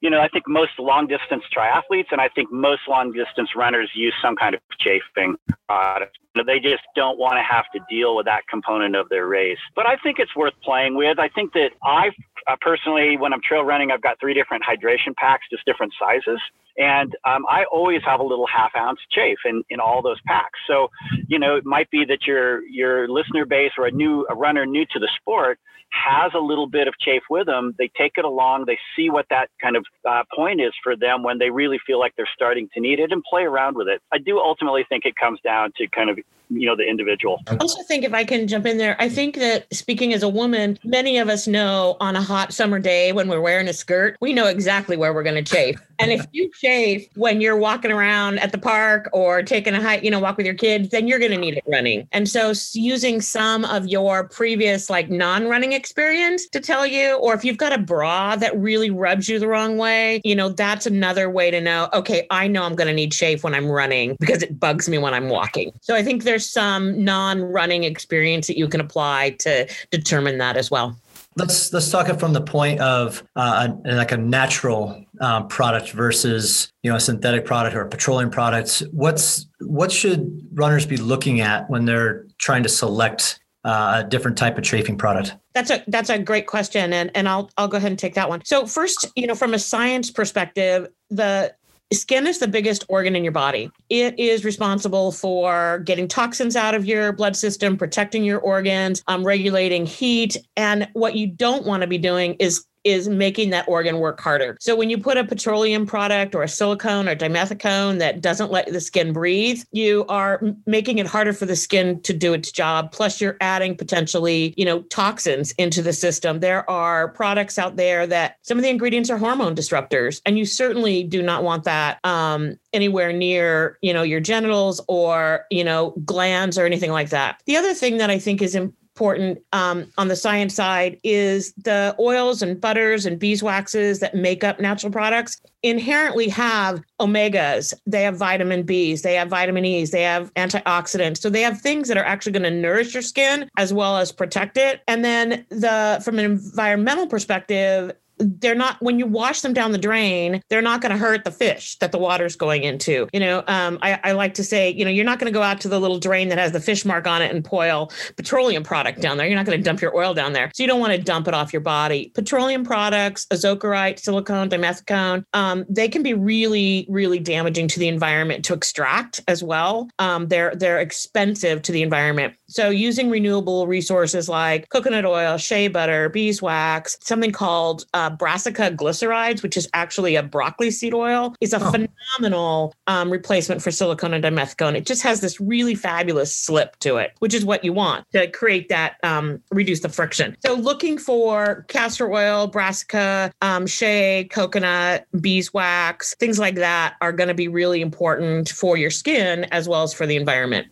you 0.00 0.10
know 0.10 0.20
i 0.20 0.28
think 0.28 0.46
most 0.48 0.72
long 0.78 1.06
distance 1.06 1.44
triathletes 1.56 2.12
and 2.12 2.20
i 2.20 2.28
think 2.28 2.52
most 2.52 2.82
long 2.88 3.12
distance 3.12 3.50
runners 3.56 3.90
use 3.94 4.14
some 4.22 4.36
kind 4.36 4.54
of 4.54 4.60
chafing 4.78 5.36
product 5.66 6.18
they 6.46 6.58
just 6.58 6.82
don't 6.96 7.18
want 7.18 7.34
to 7.34 7.42
have 7.42 7.64
to 7.74 7.80
deal 7.90 8.16
with 8.16 8.24
that 8.24 8.48
component 8.48 8.96
of 8.96 9.08
their 9.10 9.26
race. 9.26 9.58
But 9.76 9.86
I 9.86 9.96
think 9.96 10.18
it's 10.18 10.34
worth 10.34 10.54
playing 10.64 10.96
with. 10.96 11.18
I 11.18 11.28
think 11.28 11.52
that 11.52 11.72
I 11.82 12.08
uh, 12.48 12.56
personally, 12.60 13.16
when 13.16 13.32
I'm 13.32 13.40
trail 13.42 13.62
running, 13.62 13.90
I've 13.90 14.02
got 14.02 14.18
three 14.18 14.34
different 14.34 14.64
hydration 14.64 15.14
packs, 15.16 15.46
just 15.50 15.64
different 15.64 15.92
sizes. 15.98 16.40
And 16.78 17.14
um, 17.24 17.44
I 17.48 17.64
always 17.70 18.00
have 18.04 18.20
a 18.20 18.22
little 18.22 18.46
half 18.46 18.72
ounce 18.76 18.98
chafe 19.10 19.38
in, 19.44 19.62
in 19.68 19.78
all 19.78 20.00
those 20.00 20.20
packs. 20.26 20.58
So, 20.66 20.88
you 21.28 21.38
know, 21.38 21.56
it 21.56 21.66
might 21.66 21.90
be 21.90 22.04
that 22.06 22.26
your 22.26 22.64
your 22.66 23.08
listener 23.32 23.46
base 23.46 23.72
or 23.78 23.86
a 23.86 23.90
new 23.90 24.26
a 24.30 24.34
runner 24.34 24.66
new 24.66 24.84
to 24.92 24.98
the 24.98 25.08
sport 25.20 25.58
has 25.90 26.32
a 26.34 26.38
little 26.38 26.66
bit 26.66 26.88
of 26.88 26.94
chafe 26.98 27.22
with 27.28 27.46
them. 27.46 27.74
They 27.78 27.90
take 27.98 28.12
it 28.16 28.24
along. 28.24 28.64
They 28.66 28.78
see 28.96 29.10
what 29.10 29.26
that 29.28 29.50
kind 29.60 29.76
of 29.76 29.84
uh, 30.08 30.22
point 30.34 30.60
is 30.60 30.72
for 30.82 30.96
them 30.96 31.22
when 31.22 31.38
they 31.38 31.50
really 31.50 31.78
feel 31.86 31.98
like 31.98 32.14
they're 32.16 32.28
starting 32.34 32.68
to 32.72 32.80
need 32.80 32.98
it 32.98 33.12
and 33.12 33.22
play 33.22 33.42
around 33.42 33.76
with 33.76 33.88
it. 33.88 34.00
I 34.10 34.16
do 34.16 34.38
ultimately 34.38 34.86
think 34.88 35.04
it 35.04 35.16
comes 35.16 35.38
down 35.44 35.72
to 35.76 35.86
kind 35.88 36.08
of 36.08 36.18
you 36.54 36.66
know 36.66 36.76
the 36.76 36.88
individual. 36.88 37.42
I 37.48 37.56
also 37.56 37.82
think 37.82 38.04
if 38.04 38.14
I 38.14 38.24
can 38.24 38.46
jump 38.46 38.66
in 38.66 38.78
there, 38.78 38.96
I 38.98 39.08
think 39.08 39.36
that 39.36 39.72
speaking 39.72 40.12
as 40.12 40.22
a 40.22 40.28
woman, 40.28 40.78
many 40.84 41.18
of 41.18 41.28
us 41.28 41.46
know 41.46 41.96
on 42.00 42.16
a 42.16 42.22
hot 42.22 42.52
summer 42.52 42.78
day 42.78 43.12
when 43.12 43.28
we're 43.28 43.40
wearing 43.40 43.68
a 43.68 43.72
skirt, 43.72 44.16
we 44.20 44.32
know 44.32 44.46
exactly 44.46 44.96
where 44.96 45.12
we're 45.12 45.22
going 45.22 45.42
to 45.42 45.54
chafe. 45.54 45.80
And 45.98 46.10
if 46.10 46.26
you 46.32 46.50
chafe 46.60 47.06
when 47.14 47.40
you're 47.40 47.56
walking 47.56 47.92
around 47.92 48.40
at 48.40 48.50
the 48.50 48.58
park 48.58 49.08
or 49.12 49.42
taking 49.42 49.72
a 49.74 49.80
hike, 49.80 50.02
you 50.02 50.10
know, 50.10 50.18
walk 50.18 50.36
with 50.36 50.46
your 50.46 50.54
kids, 50.54 50.88
then 50.88 51.06
you're 51.06 51.20
going 51.20 51.30
to 51.30 51.38
need 51.38 51.56
it 51.56 51.64
running. 51.66 52.08
And 52.10 52.28
so 52.28 52.52
using 52.72 53.20
some 53.20 53.64
of 53.64 53.86
your 53.86 54.24
previous 54.24 54.90
like 54.90 55.10
non-running 55.10 55.72
experience 55.72 56.48
to 56.48 56.60
tell 56.60 56.84
you, 56.86 57.14
or 57.18 57.34
if 57.34 57.44
you've 57.44 57.56
got 57.56 57.72
a 57.72 57.78
bra 57.78 58.34
that 58.36 58.56
really 58.58 58.90
rubs 58.90 59.28
you 59.28 59.38
the 59.38 59.46
wrong 59.46 59.76
way, 59.78 60.20
you 60.24 60.34
know, 60.34 60.48
that's 60.48 60.86
another 60.86 61.30
way 61.30 61.52
to 61.52 61.60
know, 61.60 61.88
okay, 61.92 62.26
I 62.30 62.48
know 62.48 62.64
I'm 62.64 62.74
going 62.74 62.88
to 62.88 62.94
need 62.94 63.12
chafe 63.12 63.44
when 63.44 63.54
I'm 63.54 63.70
running 63.70 64.16
because 64.18 64.42
it 64.42 64.58
bugs 64.58 64.88
me 64.88 64.98
when 64.98 65.14
I'm 65.14 65.28
walking. 65.28 65.72
So 65.82 65.94
I 65.94 66.02
think 66.02 66.24
there's 66.24 66.41
some 66.44 67.04
non-running 67.04 67.84
experience 67.84 68.46
that 68.46 68.58
you 68.58 68.68
can 68.68 68.80
apply 68.80 69.30
to 69.40 69.68
determine 69.90 70.38
that 70.38 70.56
as 70.56 70.70
well. 70.70 70.96
Let's 71.34 71.72
let's 71.72 71.90
talk 71.90 72.10
it 72.10 72.20
from 72.20 72.34
the 72.34 72.42
point 72.42 72.80
of 72.80 73.22
uh, 73.36 73.68
a, 73.86 73.94
like 73.94 74.12
a 74.12 74.18
natural 74.18 75.02
um, 75.20 75.48
product 75.48 75.92
versus 75.92 76.70
you 76.82 76.90
know 76.90 76.96
a 76.96 77.00
synthetic 77.00 77.46
product 77.46 77.74
or 77.74 77.80
a 77.80 77.88
petroleum 77.88 78.30
product. 78.30 78.82
What's 78.92 79.46
what 79.60 79.90
should 79.90 80.46
runners 80.52 80.84
be 80.84 80.98
looking 80.98 81.40
at 81.40 81.70
when 81.70 81.86
they're 81.86 82.26
trying 82.38 82.62
to 82.64 82.68
select 82.68 83.40
uh, 83.64 84.02
a 84.04 84.08
different 84.08 84.36
type 84.36 84.58
of 84.58 84.64
chafing 84.64 84.98
product? 84.98 85.34
That's 85.54 85.70
a 85.70 85.82
that's 85.86 86.10
a 86.10 86.18
great 86.18 86.46
question, 86.46 86.92
and 86.92 87.10
and 87.14 87.28
I'll 87.28 87.50
I'll 87.56 87.68
go 87.68 87.78
ahead 87.78 87.92
and 87.92 87.98
take 87.98 88.14
that 88.14 88.28
one. 88.28 88.44
So 88.44 88.66
first, 88.66 89.06
you 89.16 89.26
know, 89.26 89.34
from 89.34 89.54
a 89.54 89.58
science 89.58 90.10
perspective, 90.10 90.88
the 91.10 91.54
skin 91.94 92.26
is 92.26 92.38
the 92.38 92.48
biggest 92.48 92.84
organ 92.88 93.16
in 93.16 93.24
your 93.24 93.32
body. 93.32 93.70
It 93.88 94.18
is 94.18 94.44
responsible 94.44 95.12
for 95.12 95.80
getting 95.80 96.08
toxins 96.08 96.56
out 96.56 96.74
of 96.74 96.86
your 96.86 97.12
blood 97.12 97.36
system, 97.36 97.76
protecting 97.76 98.24
your 98.24 98.40
organs, 98.40 99.02
um, 99.08 99.24
regulating 99.24 99.86
heat. 99.86 100.36
And 100.56 100.88
what 100.92 101.16
you 101.16 101.26
don't 101.26 101.66
want 101.66 101.82
to 101.82 101.86
be 101.86 101.98
doing 101.98 102.34
is 102.34 102.64
is 102.84 103.08
making 103.08 103.50
that 103.50 103.66
organ 103.68 103.98
work 103.98 104.20
harder. 104.20 104.56
So 104.60 104.74
when 104.76 104.90
you 104.90 104.98
put 104.98 105.16
a 105.16 105.24
petroleum 105.24 105.86
product 105.86 106.34
or 106.34 106.42
a 106.42 106.48
silicone 106.48 107.08
or 107.08 107.16
dimethicone 107.16 107.98
that 107.98 108.20
doesn't 108.20 108.50
let 108.50 108.72
the 108.72 108.80
skin 108.80 109.12
breathe, 109.12 109.62
you 109.72 110.04
are 110.08 110.40
making 110.66 110.98
it 110.98 111.06
harder 111.06 111.32
for 111.32 111.46
the 111.46 111.56
skin 111.56 112.00
to 112.02 112.12
do 112.12 112.32
its 112.32 112.50
job. 112.50 112.92
Plus 112.92 113.20
you're 113.20 113.36
adding 113.40 113.76
potentially, 113.76 114.54
you 114.56 114.64
know, 114.64 114.82
toxins 114.82 115.52
into 115.52 115.82
the 115.82 115.92
system. 115.92 116.40
There 116.40 116.68
are 116.70 117.08
products 117.08 117.58
out 117.58 117.76
there 117.76 118.06
that 118.06 118.36
some 118.42 118.58
of 118.58 118.62
the 118.62 118.70
ingredients 118.70 119.10
are 119.10 119.18
hormone 119.18 119.54
disruptors 119.54 120.20
and 120.26 120.38
you 120.38 120.44
certainly 120.44 121.04
do 121.04 121.22
not 121.22 121.44
want 121.44 121.64
that 121.64 121.98
um, 122.04 122.56
anywhere 122.72 123.12
near, 123.12 123.78
you 123.82 123.92
know, 123.92 124.02
your 124.02 124.20
genitals 124.20 124.80
or, 124.88 125.44
you 125.50 125.64
know, 125.64 125.94
glands 126.04 126.58
or 126.58 126.66
anything 126.66 126.90
like 126.90 127.10
that. 127.10 127.40
The 127.46 127.56
other 127.56 127.74
thing 127.74 127.98
that 127.98 128.10
I 128.10 128.18
think 128.18 128.42
is 128.42 128.54
important 128.54 128.81
important 128.94 129.42
um, 129.52 129.90
on 129.96 130.08
the 130.08 130.16
science 130.16 130.54
side 130.54 130.98
is 131.02 131.54
the 131.54 131.96
oils 131.98 132.42
and 132.42 132.60
butters 132.60 133.06
and 133.06 133.18
beeswaxes 133.18 134.00
that 134.00 134.14
make 134.14 134.44
up 134.44 134.60
natural 134.60 134.92
products 134.92 135.40
inherently 135.62 136.28
have 136.28 136.82
omegas. 137.00 137.72
They 137.86 138.02
have 138.02 138.16
vitamin 138.16 138.64
b's 138.64 139.02
they 139.02 139.14
have 139.14 139.28
vitamin 139.28 139.64
e's 139.64 139.92
they 139.92 140.02
have 140.02 140.32
antioxidants. 140.34 141.18
So 141.18 141.30
they 141.30 141.40
have 141.40 141.60
things 141.60 141.88
that 141.88 141.96
are 141.96 142.04
actually 142.04 142.32
going 142.32 142.42
to 142.42 142.50
nourish 142.50 142.92
your 142.92 143.02
skin 143.02 143.48
as 143.56 143.72
well 143.72 143.96
as 143.96 144.12
protect 144.12 144.58
it. 144.58 144.82
And 144.86 145.04
then 145.04 145.46
the 145.48 146.00
from 146.04 146.18
an 146.18 146.24
environmental 146.26 147.06
perspective 147.06 147.92
they're 148.38 148.54
not 148.54 148.76
when 148.80 148.98
you 148.98 149.06
wash 149.06 149.40
them 149.40 149.52
down 149.52 149.72
the 149.72 149.78
drain 149.78 150.40
they're 150.48 150.62
not 150.62 150.80
going 150.80 150.92
to 150.92 150.98
hurt 150.98 151.24
the 151.24 151.30
fish 151.30 151.76
that 151.78 151.92
the 151.92 151.98
water's 151.98 152.36
going 152.36 152.62
into 152.62 153.08
you 153.12 153.20
know? 153.20 153.42
Um, 153.46 153.78
I, 153.82 154.00
I, 154.04 154.12
like 154.12 154.34
to 154.34 154.44
say 154.44 154.70
you 154.70 154.84
know 154.84 154.90
you're 154.90 155.04
not 155.04 155.18
going 155.18 155.32
to 155.32 155.36
go 155.36 155.42
out 155.42 155.60
to 155.62 155.68
the 155.68 155.80
little 155.80 155.98
drain 155.98 156.28
that 156.28 156.38
has 156.38 156.52
the 156.52 156.60
fish 156.60 156.84
mark 156.84 157.06
on 157.06 157.22
it 157.22 157.34
and 157.34 157.42
boil 157.42 157.90
petroleum 158.16 158.62
product 158.62 159.00
down 159.00 159.16
there. 159.16 159.26
You're 159.26 159.36
not 159.36 159.46
going 159.46 159.58
to 159.58 159.64
dump 159.64 159.80
your 159.80 159.96
oil 159.96 160.14
down 160.14 160.32
there. 160.32 160.50
So 160.54 160.62
you 160.62 160.66
don't 160.66 160.80
want 160.80 160.92
to 160.92 160.98
dump 160.98 161.28
it 161.28 161.34
off 161.34 161.52
your 161.52 161.60
body. 161.60 162.12
Petroleum 162.14 162.64
products 162.64 163.26
ozokerite 163.26 163.98
silicone 163.98 164.48
dimethicone 164.48 165.24
um, 165.32 165.64
they 165.68 165.88
can 165.88 166.02
be 166.02 166.14
really 166.14 166.86
really 166.88 167.18
damaging 167.18 167.68
to 167.68 167.78
the 167.78 167.88
environment 167.88 168.44
to 168.46 168.54
extract 168.54 169.20
as 169.28 169.42
well. 169.42 169.88
Um, 169.98 170.28
they're 170.28 170.54
they're 170.54 170.80
expensive 170.80 171.62
to 171.62 171.72
the 171.72 171.82
environment 171.82 172.34
so 172.52 172.70
using 172.70 173.10
renewable 173.10 173.66
resources 173.66 174.28
like 174.28 174.68
coconut 174.68 175.04
oil 175.04 175.36
shea 175.36 175.68
butter 175.68 176.08
beeswax 176.08 176.96
something 177.00 177.32
called 177.32 177.84
uh, 177.94 178.10
brassica 178.10 178.70
glycerides, 178.70 179.42
which 179.42 179.56
is 179.56 179.68
actually 179.74 180.16
a 180.16 180.22
broccoli 180.22 180.70
seed 180.70 180.94
oil, 180.94 181.34
is 181.40 181.52
a 181.52 181.60
oh. 181.60 181.70
phenomenal 181.70 182.74
um, 182.86 183.10
replacement 183.10 183.62
for 183.62 183.70
silicone 183.70 184.14
and 184.14 184.24
dimethicone. 184.24 184.76
It 184.76 184.86
just 184.86 185.02
has 185.02 185.20
this 185.20 185.40
really 185.40 185.74
fabulous 185.74 186.34
slip 186.34 186.78
to 186.80 186.96
it, 186.96 187.12
which 187.18 187.34
is 187.34 187.44
what 187.44 187.64
you 187.64 187.72
want 187.72 188.06
to 188.12 188.30
create 188.30 188.68
that, 188.68 188.96
um, 189.02 189.42
reduce 189.50 189.80
the 189.80 189.88
friction. 189.88 190.36
So 190.44 190.54
looking 190.54 190.98
for 190.98 191.64
castor 191.68 192.12
oil, 192.12 192.46
brassica, 192.46 193.32
um, 193.42 193.66
shea, 193.66 194.28
coconut, 194.30 195.06
beeswax, 195.20 196.14
things 196.16 196.38
like 196.38 196.56
that 196.56 196.94
are 197.00 197.12
going 197.12 197.28
to 197.28 197.34
be 197.34 197.48
really 197.48 197.80
important 197.80 198.48
for 198.48 198.76
your 198.76 198.90
skin 198.90 199.44
as 199.44 199.68
well 199.68 199.82
as 199.82 199.92
for 199.92 200.06
the 200.06 200.16
environment. 200.16 200.68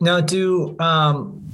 Now, 0.00 0.20
do 0.20 0.76
um, 0.78 1.50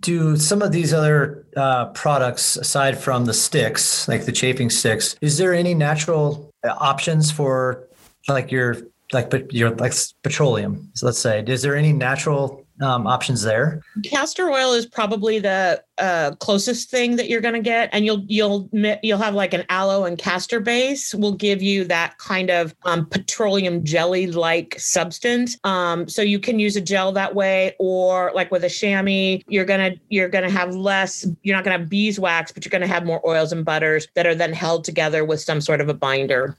do 0.00 0.36
some 0.36 0.62
of 0.62 0.72
these 0.72 0.92
other 0.92 1.46
uh, 1.56 1.86
products, 1.86 2.56
aside 2.56 2.98
from 2.98 3.24
the 3.24 3.34
sticks, 3.34 4.08
like 4.08 4.24
the 4.26 4.32
chafing 4.32 4.70
sticks, 4.70 5.16
is 5.20 5.38
there 5.38 5.54
any 5.54 5.74
natural 5.74 6.50
uh, 6.62 6.74
options 6.78 7.30
for 7.30 7.88
like 8.28 8.50
your 8.50 8.76
like 9.12 9.30
but 9.30 9.52
your 9.52 9.70
like 9.76 9.94
petroleum? 10.22 10.90
So 10.94 11.06
let's 11.06 11.18
say, 11.18 11.42
is 11.46 11.62
there 11.62 11.76
any 11.76 11.92
natural 11.92 12.63
um, 12.84 13.06
options 13.06 13.42
there. 13.42 13.82
Castor 14.04 14.50
oil 14.50 14.72
is 14.72 14.86
probably 14.86 15.38
the 15.38 15.82
uh, 15.98 16.32
closest 16.36 16.90
thing 16.90 17.16
that 17.16 17.28
you're 17.28 17.40
going 17.40 17.54
to 17.54 17.60
get, 17.60 17.88
and 17.92 18.04
you'll 18.04 18.24
you'll 18.26 18.68
you'll 19.02 19.18
have 19.18 19.34
like 19.34 19.54
an 19.54 19.64
aloe 19.68 20.04
and 20.04 20.18
castor 20.18 20.60
base 20.60 21.14
will 21.14 21.32
give 21.32 21.62
you 21.62 21.84
that 21.84 22.18
kind 22.18 22.50
of 22.50 22.74
um, 22.84 23.06
petroleum 23.06 23.84
jelly 23.84 24.26
like 24.26 24.78
substance. 24.78 25.56
Um, 25.64 26.08
so 26.08 26.22
you 26.22 26.38
can 26.38 26.58
use 26.58 26.76
a 26.76 26.80
gel 26.80 27.12
that 27.12 27.34
way, 27.34 27.74
or 27.78 28.32
like 28.34 28.50
with 28.50 28.64
a 28.64 28.70
chamois, 28.70 29.42
you're 29.48 29.64
gonna 29.64 29.92
you're 30.10 30.28
gonna 30.28 30.50
have 30.50 30.74
less. 30.74 31.26
You're 31.42 31.56
not 31.56 31.64
gonna 31.64 31.78
have 31.78 31.88
beeswax, 31.88 32.52
but 32.52 32.64
you're 32.64 32.70
gonna 32.70 32.86
have 32.86 33.04
more 33.04 33.26
oils 33.26 33.52
and 33.52 33.64
butters 33.64 34.06
that 34.14 34.26
are 34.26 34.34
then 34.34 34.52
held 34.52 34.84
together 34.84 35.24
with 35.24 35.40
some 35.40 35.60
sort 35.60 35.80
of 35.80 35.88
a 35.88 35.94
binder. 35.94 36.56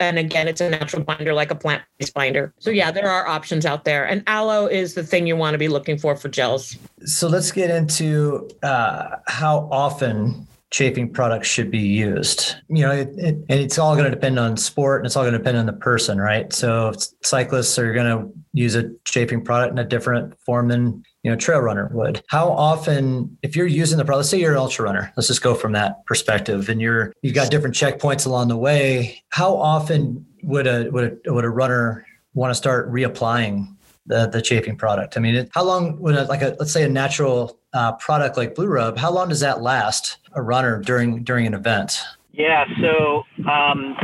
And 0.00 0.18
again, 0.18 0.48
it's 0.48 0.60
a 0.60 0.70
natural 0.70 1.02
binder 1.02 1.34
like 1.34 1.50
a 1.50 1.54
plant 1.54 1.82
based 1.98 2.14
binder. 2.14 2.52
So, 2.58 2.70
yeah, 2.70 2.90
there 2.90 3.08
are 3.08 3.26
options 3.26 3.66
out 3.66 3.84
there. 3.84 4.06
And 4.06 4.22
aloe 4.26 4.66
is 4.66 4.94
the 4.94 5.02
thing 5.02 5.26
you 5.26 5.36
want 5.36 5.54
to 5.54 5.58
be 5.58 5.68
looking 5.68 5.98
for 5.98 6.16
for 6.16 6.28
gels. 6.28 6.76
So, 7.04 7.28
let's 7.28 7.52
get 7.52 7.70
into 7.70 8.48
uh, 8.62 9.16
how 9.26 9.68
often 9.70 10.46
chafing 10.76 11.10
products 11.10 11.48
should 11.48 11.70
be 11.70 11.78
used. 11.78 12.54
You 12.68 12.82
know, 12.82 12.92
it, 12.92 13.08
it, 13.16 13.34
and 13.48 13.60
it's 13.60 13.78
all 13.78 13.94
going 13.94 14.04
to 14.04 14.10
depend 14.10 14.38
on 14.38 14.58
sport 14.58 15.00
and 15.00 15.06
it's 15.06 15.16
all 15.16 15.22
going 15.22 15.32
to 15.32 15.38
depend 15.38 15.56
on 15.56 15.64
the 15.64 15.72
person, 15.72 16.20
right? 16.20 16.52
So 16.52 16.92
cyclists 17.22 17.78
are 17.78 17.94
going 17.94 18.06
to 18.06 18.30
use 18.52 18.74
a 18.74 18.90
chafing 19.06 19.42
product 19.42 19.72
in 19.72 19.78
a 19.78 19.88
different 19.88 20.38
form 20.38 20.68
than 20.68 21.02
you 21.22 21.30
know 21.30 21.36
trail 21.36 21.60
runner 21.60 21.90
would. 21.94 22.22
How 22.28 22.50
often, 22.50 23.38
if 23.42 23.56
you're 23.56 23.66
using 23.66 23.96
the 23.96 24.04
product, 24.04 24.18
let's 24.18 24.28
say 24.28 24.38
you're 24.38 24.52
an 24.52 24.58
ultra 24.58 24.84
runner, 24.84 25.10
let's 25.16 25.28
just 25.28 25.40
go 25.40 25.54
from 25.54 25.72
that 25.72 26.04
perspective, 26.04 26.68
and 26.68 26.78
you're 26.78 27.14
you've 27.22 27.34
got 27.34 27.50
different 27.50 27.74
checkpoints 27.74 28.26
along 28.26 28.48
the 28.48 28.58
way. 28.58 29.22
How 29.30 29.56
often 29.56 30.26
would 30.42 30.66
a 30.66 30.90
would 30.90 31.18
a, 31.26 31.32
would 31.32 31.46
a 31.46 31.50
runner 31.50 32.04
want 32.34 32.50
to 32.50 32.54
start 32.54 32.92
reapplying 32.92 33.74
the 34.04 34.26
the 34.26 34.42
chafing 34.42 34.76
product? 34.76 35.16
I 35.16 35.20
mean, 35.20 35.48
how 35.52 35.64
long 35.64 35.98
would 36.00 36.16
a, 36.16 36.24
like 36.24 36.42
a 36.42 36.54
let's 36.58 36.72
say 36.72 36.82
a 36.82 36.88
natural 36.88 37.58
uh, 37.76 37.92
product 37.92 38.38
like 38.38 38.54
Blue 38.54 38.66
Rub, 38.66 38.96
how 38.96 39.12
long 39.12 39.28
does 39.28 39.40
that 39.40 39.60
last 39.60 40.16
a 40.32 40.40
runner 40.40 40.80
during 40.80 41.22
during 41.22 41.46
an 41.46 41.52
event? 41.54 42.00
Yeah, 42.32 42.64
so 42.80 43.22
um, 43.48 43.96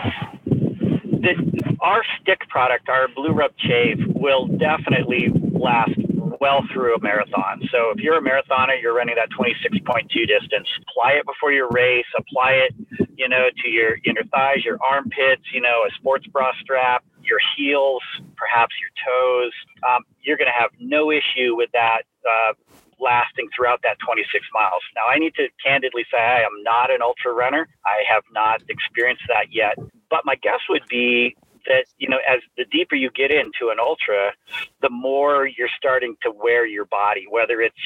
the, 0.44 1.76
our 1.80 2.02
stick 2.20 2.40
product, 2.48 2.88
our 2.88 3.08
Blue 3.08 3.32
Rub 3.32 3.52
Chafe, 3.56 3.98
will 4.14 4.46
definitely 4.46 5.28
last 5.52 5.92
well 6.40 6.64
through 6.72 6.96
a 6.96 7.00
marathon. 7.00 7.62
So 7.70 7.90
if 7.90 7.98
you're 7.98 8.18
a 8.18 8.20
marathoner, 8.20 8.80
you're 8.80 8.94
running 8.94 9.14
that 9.16 9.28
26.2 9.30 10.08
distance, 10.26 10.68
apply 10.82 11.12
it 11.12 11.26
before 11.26 11.52
your 11.52 11.68
race, 11.70 12.06
apply 12.16 12.66
it, 12.66 12.74
you 13.16 13.28
know, 13.28 13.46
to 13.62 13.68
your 13.68 13.96
inner 14.04 14.24
thighs, 14.30 14.64
your 14.64 14.78
armpits, 14.82 15.44
you 15.52 15.60
know, 15.60 15.84
a 15.86 15.90
sports 15.94 16.26
bra 16.26 16.50
strap, 16.60 17.04
your 17.22 17.38
heels, 17.56 18.02
perhaps 18.36 18.74
your 18.80 18.90
toes. 19.06 19.52
Um, 19.88 20.02
you're 20.22 20.36
going 20.36 20.50
to 20.50 20.58
have 20.58 20.70
no 20.80 21.10
issue 21.10 21.54
with 21.54 21.70
that 21.72 22.02
uh, 22.26 22.54
lasting 23.02 23.48
throughout 23.54 23.80
that 23.82 23.98
26 24.04 24.30
miles. 24.54 24.82
Now, 24.94 25.02
I 25.10 25.18
need 25.18 25.34
to 25.34 25.48
candidly 25.64 26.04
say 26.10 26.18
I 26.18 26.40
am 26.42 26.62
not 26.62 26.90
an 26.90 27.02
ultra 27.02 27.32
runner. 27.32 27.68
I 27.84 28.02
have 28.08 28.22
not 28.32 28.62
experienced 28.68 29.24
that 29.28 29.52
yet. 29.52 29.76
But 30.08 30.24
my 30.24 30.36
guess 30.36 30.60
would 30.68 30.86
be 30.88 31.36
that 31.66 31.84
you 31.98 32.08
know 32.08 32.18
as 32.28 32.40
the 32.56 32.64
deeper 32.64 32.94
you 32.94 33.10
get 33.10 33.30
into 33.30 33.70
an 33.70 33.78
ultra 33.78 34.32
the 34.80 34.90
more 34.90 35.46
you're 35.46 35.70
starting 35.76 36.16
to 36.22 36.30
wear 36.30 36.66
your 36.66 36.84
body 36.86 37.26
whether 37.30 37.60
it's 37.60 37.76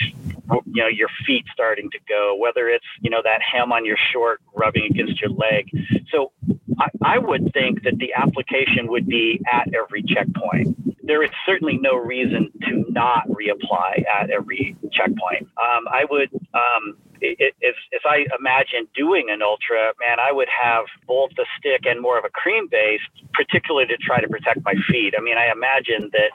you 0.65 0.83
know 0.83 0.89
your 0.89 1.09
feet 1.27 1.45
starting 1.53 1.91
to 1.91 1.99
go 2.09 2.37
whether 2.37 2.69
it's 2.69 2.87
you 3.01 3.11
know 3.11 3.21
that 3.23 3.41
hem 3.43 3.73
on 3.73 3.85
your 3.85 3.99
short 4.13 4.41
rubbing 4.55 4.85
against 4.85 5.21
your 5.21 5.31
leg 5.31 5.69
so 6.11 6.33
I, 6.79 6.89
I 7.03 7.19
would 7.19 7.53
think 7.53 7.83
that 7.85 7.99
the 7.99 8.15
application 8.15 8.89
would 8.89 9.07
be 9.07 9.41
at 9.51 9.69
every 9.75 10.03
checkpoint 10.03 10.77
there 11.07 11.23
is 11.23 11.31
certainly 11.45 11.79
no 11.79 11.97
reason 11.97 12.53
to 12.63 12.85
not 12.91 13.29
reapply 13.29 14.05
at 14.21 14.31
every 14.31 14.77
checkpoint. 14.93 15.43
Um, 15.43 15.87
I 15.91 16.05
would, 16.11 16.31
um, 16.55 16.97
if, 17.39 17.77
if 17.91 18.03
I 18.05 18.27
imagine 18.39 18.89
doing 18.95 19.29
an 19.31 19.43
ultra, 19.43 19.93
man, 19.99 20.21
I 20.21 20.33
would 20.33 20.49
have 20.49 20.85
both 21.07 21.31
the 21.37 21.47
stick 21.59 21.83
and 21.85 22.01
more 22.01 22.19
of 22.19 22.25
a 22.25 22.31
cream 22.31 22.69
base, 22.71 23.01
particularly 23.35 23.87
to 23.89 23.97
try 23.97 24.21
to 24.21 24.29
protect 24.29 24.65
my 24.65 24.75
feet. 24.89 25.15
I 25.19 25.23
mean, 25.23 25.39
I 25.39 25.51
imagine 25.51 26.11
that 26.13 26.31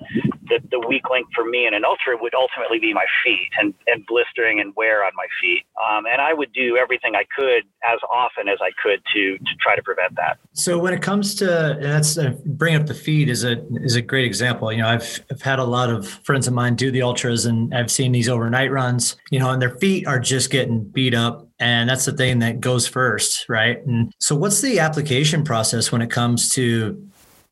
the, 0.52 0.60
the 0.70 0.80
weak 0.88 1.10
link 1.10 1.28
for 1.34 1.46
me 1.46 1.66
in 1.66 1.74
an 1.74 1.86
ultra 1.86 2.18
would 2.20 2.34
ultimately 2.34 2.80
be 2.80 2.94
my 2.94 3.06
feet 3.24 3.50
and, 3.58 3.74
and 3.88 4.06
blistering 4.06 4.60
and 4.60 4.74
wear 4.76 5.06
on 5.06 5.12
my 5.16 5.28
feet. 5.40 5.64
Um, 5.80 6.06
and 6.06 6.22
I 6.22 6.34
would 6.34 6.52
do 6.54 6.78
everything 6.78 7.16
I 7.16 7.24
could 7.36 7.64
as 7.84 8.00
often 8.12 8.50
as 8.50 8.60
I 8.62 8.72
could 8.84 9.02
to 9.14 9.38
to 9.38 9.56
try 9.62 9.76
to 9.76 9.82
prevent 9.82 10.16
that. 10.16 10.38
So 10.54 10.78
when 10.78 10.94
it 10.94 11.02
comes 11.02 11.36
to 11.36 11.78
that's 11.80 12.18
uh, 12.18 12.34
bring 12.46 12.76
up 12.76 12.86
the 12.86 12.94
feet 12.94 13.30
is 13.30 13.44
a 13.44 13.64
is 13.76 13.96
a 13.96 14.02
great 14.02 14.26
example. 14.26 14.72
You 14.72 14.80
know, 14.80 14.88
I've 14.88 15.24
I've 15.32 15.42
had 15.42 15.60
a 15.60 15.64
lot 15.64 15.90
of 15.90 16.08
friends 16.08 16.48
of 16.48 16.54
mine 16.54 16.76
do 16.76 16.92
the 16.92 17.02
ultras 17.02 17.46
and 17.46 17.74
I've 17.74 17.92
seen 17.92 18.12
these 18.12 18.30
overnight 18.30 18.72
runs. 18.72 19.16
You 19.32 19.40
know, 19.40 19.50
and 19.50 19.62
their 19.62 19.76
feet 19.78 20.06
are 20.08 20.20
just 20.20 20.52
getting 20.52 20.81
beat 20.82 21.14
up 21.14 21.48
and 21.60 21.90
that's 21.90 22.06
the 22.06 22.12
thing 22.12 22.40
that 22.40 22.60
goes 22.60 22.88
first 22.88 23.48
right? 23.50 23.86
And 23.86 24.12
so 24.20 24.36
what's 24.36 24.62
the 24.62 24.80
application 24.80 25.44
process 25.44 25.92
when 25.92 26.02
it 26.02 26.10
comes 26.10 26.50
to 26.50 27.08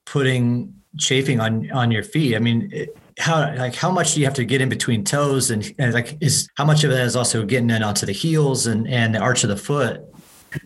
putting 0.06 0.74
chafing 0.98 1.40
on 1.40 1.70
on 1.72 1.92
your 1.92 2.04
feet? 2.04 2.36
I 2.36 2.40
mean 2.40 2.88
how 3.20 3.54
like 3.56 3.76
how 3.76 3.92
much 3.92 4.14
do 4.14 4.22
you 4.22 4.26
have 4.26 4.36
to 4.36 4.46
get 4.46 4.62
in 4.62 4.70
between 4.70 5.04
toes 5.04 5.52
and, 5.52 5.74
and 5.78 5.94
like 5.94 6.18
is 6.22 6.48
how 6.56 6.66
much 6.66 6.84
of 6.84 6.92
that 6.92 7.06
is 7.06 7.16
also 7.16 7.46
getting 7.46 7.70
in 7.70 7.84
onto 7.84 8.06
the 8.06 8.14
heels 8.14 8.66
and 8.66 8.88
and 8.88 9.14
the 9.14 9.20
arch 9.20 9.44
of 9.44 9.50
the 9.50 9.58
foot 9.58 10.02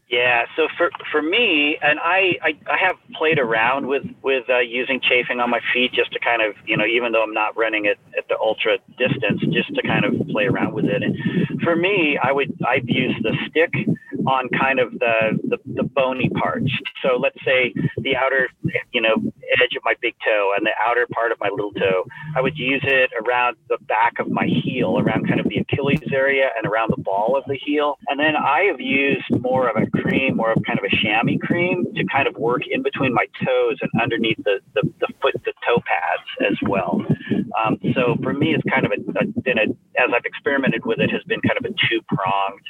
yeah, 0.09 0.45
so 0.55 0.67
for 0.77 0.89
for 1.11 1.21
me, 1.21 1.77
and 1.81 1.99
I, 1.99 2.37
I, 2.41 2.49
I 2.71 2.77
have 2.77 2.97
played 3.15 3.39
around 3.39 3.87
with 3.87 4.03
with 4.21 4.49
uh, 4.49 4.59
using 4.59 5.01
chafing 5.01 5.39
on 5.39 5.49
my 5.49 5.59
feet 5.73 5.91
just 5.93 6.11
to 6.13 6.19
kind 6.19 6.41
of 6.41 6.55
you 6.65 6.77
know 6.77 6.85
even 6.85 7.11
though 7.11 7.23
I'm 7.23 7.33
not 7.33 7.57
running 7.57 7.85
it 7.85 7.97
at 8.17 8.27
the 8.27 8.37
ultra 8.39 8.77
distance, 8.97 9.41
just 9.51 9.73
to 9.75 9.81
kind 9.81 10.05
of 10.05 10.13
play 10.27 10.45
around 10.45 10.73
with 10.73 10.85
it. 10.85 11.01
And 11.03 11.61
for 11.61 11.75
me, 11.75 12.17
I 12.21 12.31
would 12.31 12.53
I'd 12.67 12.87
use 12.87 13.15
the 13.23 13.35
stick 13.49 13.73
on 14.27 14.49
kind 14.49 14.79
of 14.79 14.91
the, 14.99 15.39
the 15.49 15.57
the 15.73 15.83
bony 15.83 16.29
parts. 16.29 16.71
So 17.01 17.17
let's 17.17 17.37
say 17.45 17.73
the 17.97 18.15
outer 18.15 18.49
you 18.91 19.01
know 19.01 19.15
edge 19.61 19.75
of 19.75 19.83
my 19.83 19.93
big 20.01 20.15
toe 20.25 20.53
and 20.57 20.65
the 20.65 20.71
outer 20.85 21.07
part 21.13 21.31
of 21.31 21.39
my 21.39 21.49
little 21.49 21.73
toe. 21.73 22.05
I 22.35 22.41
would 22.41 22.57
use 22.57 22.83
it 22.83 23.11
around 23.13 23.57
the 23.69 23.77
back 23.87 24.19
of 24.19 24.29
my 24.29 24.45
heel, 24.45 24.99
around 24.99 25.27
kind 25.27 25.39
of 25.39 25.47
the 25.49 25.57
Achilles 25.57 26.01
area 26.11 26.49
and 26.57 26.65
around 26.65 26.91
the 26.95 27.01
ball 27.01 27.37
of 27.37 27.43
the 27.47 27.57
heel. 27.63 27.97
And 28.09 28.19
then 28.19 28.35
I 28.35 28.63
have 28.71 28.79
used 28.79 29.29
more 29.41 29.69
of 29.69 29.75
a 29.75 29.89
cream, 30.01 30.37
more 30.37 30.51
of 30.51 30.59
kind 30.65 30.79
of 30.79 30.85
a 30.85 30.95
chamois 31.01 31.37
cream 31.41 31.85
to 31.95 32.03
kind 32.11 32.27
of 32.27 32.35
work 32.35 32.63
in 32.69 32.83
between 32.83 33.13
my 33.13 33.25
toes 33.43 33.77
and 33.81 33.91
underneath 34.01 34.37
the, 34.43 34.59
the, 34.75 34.81
the 34.99 35.07
foot, 35.21 35.33
the 35.45 35.53
toe 35.65 35.81
pads 35.85 36.51
as 36.51 36.57
well. 36.67 37.01
Um, 37.53 37.77
so 37.93 38.15
for 38.23 38.33
me, 38.33 38.55
it's 38.55 38.63
kind 38.69 38.85
of 38.85 38.91
a, 38.91 38.99
a, 39.19 39.25
been 39.41 39.57
a, 39.57 39.67
as 40.01 40.09
I've 40.13 40.25
experimented 40.25 40.85
with 40.85 40.99
it, 40.99 41.11
has 41.11 41.23
been 41.23 41.41
kind 41.41 41.57
of 41.57 41.65
a 41.65 41.73
two 41.89 42.01
pronged 42.07 42.65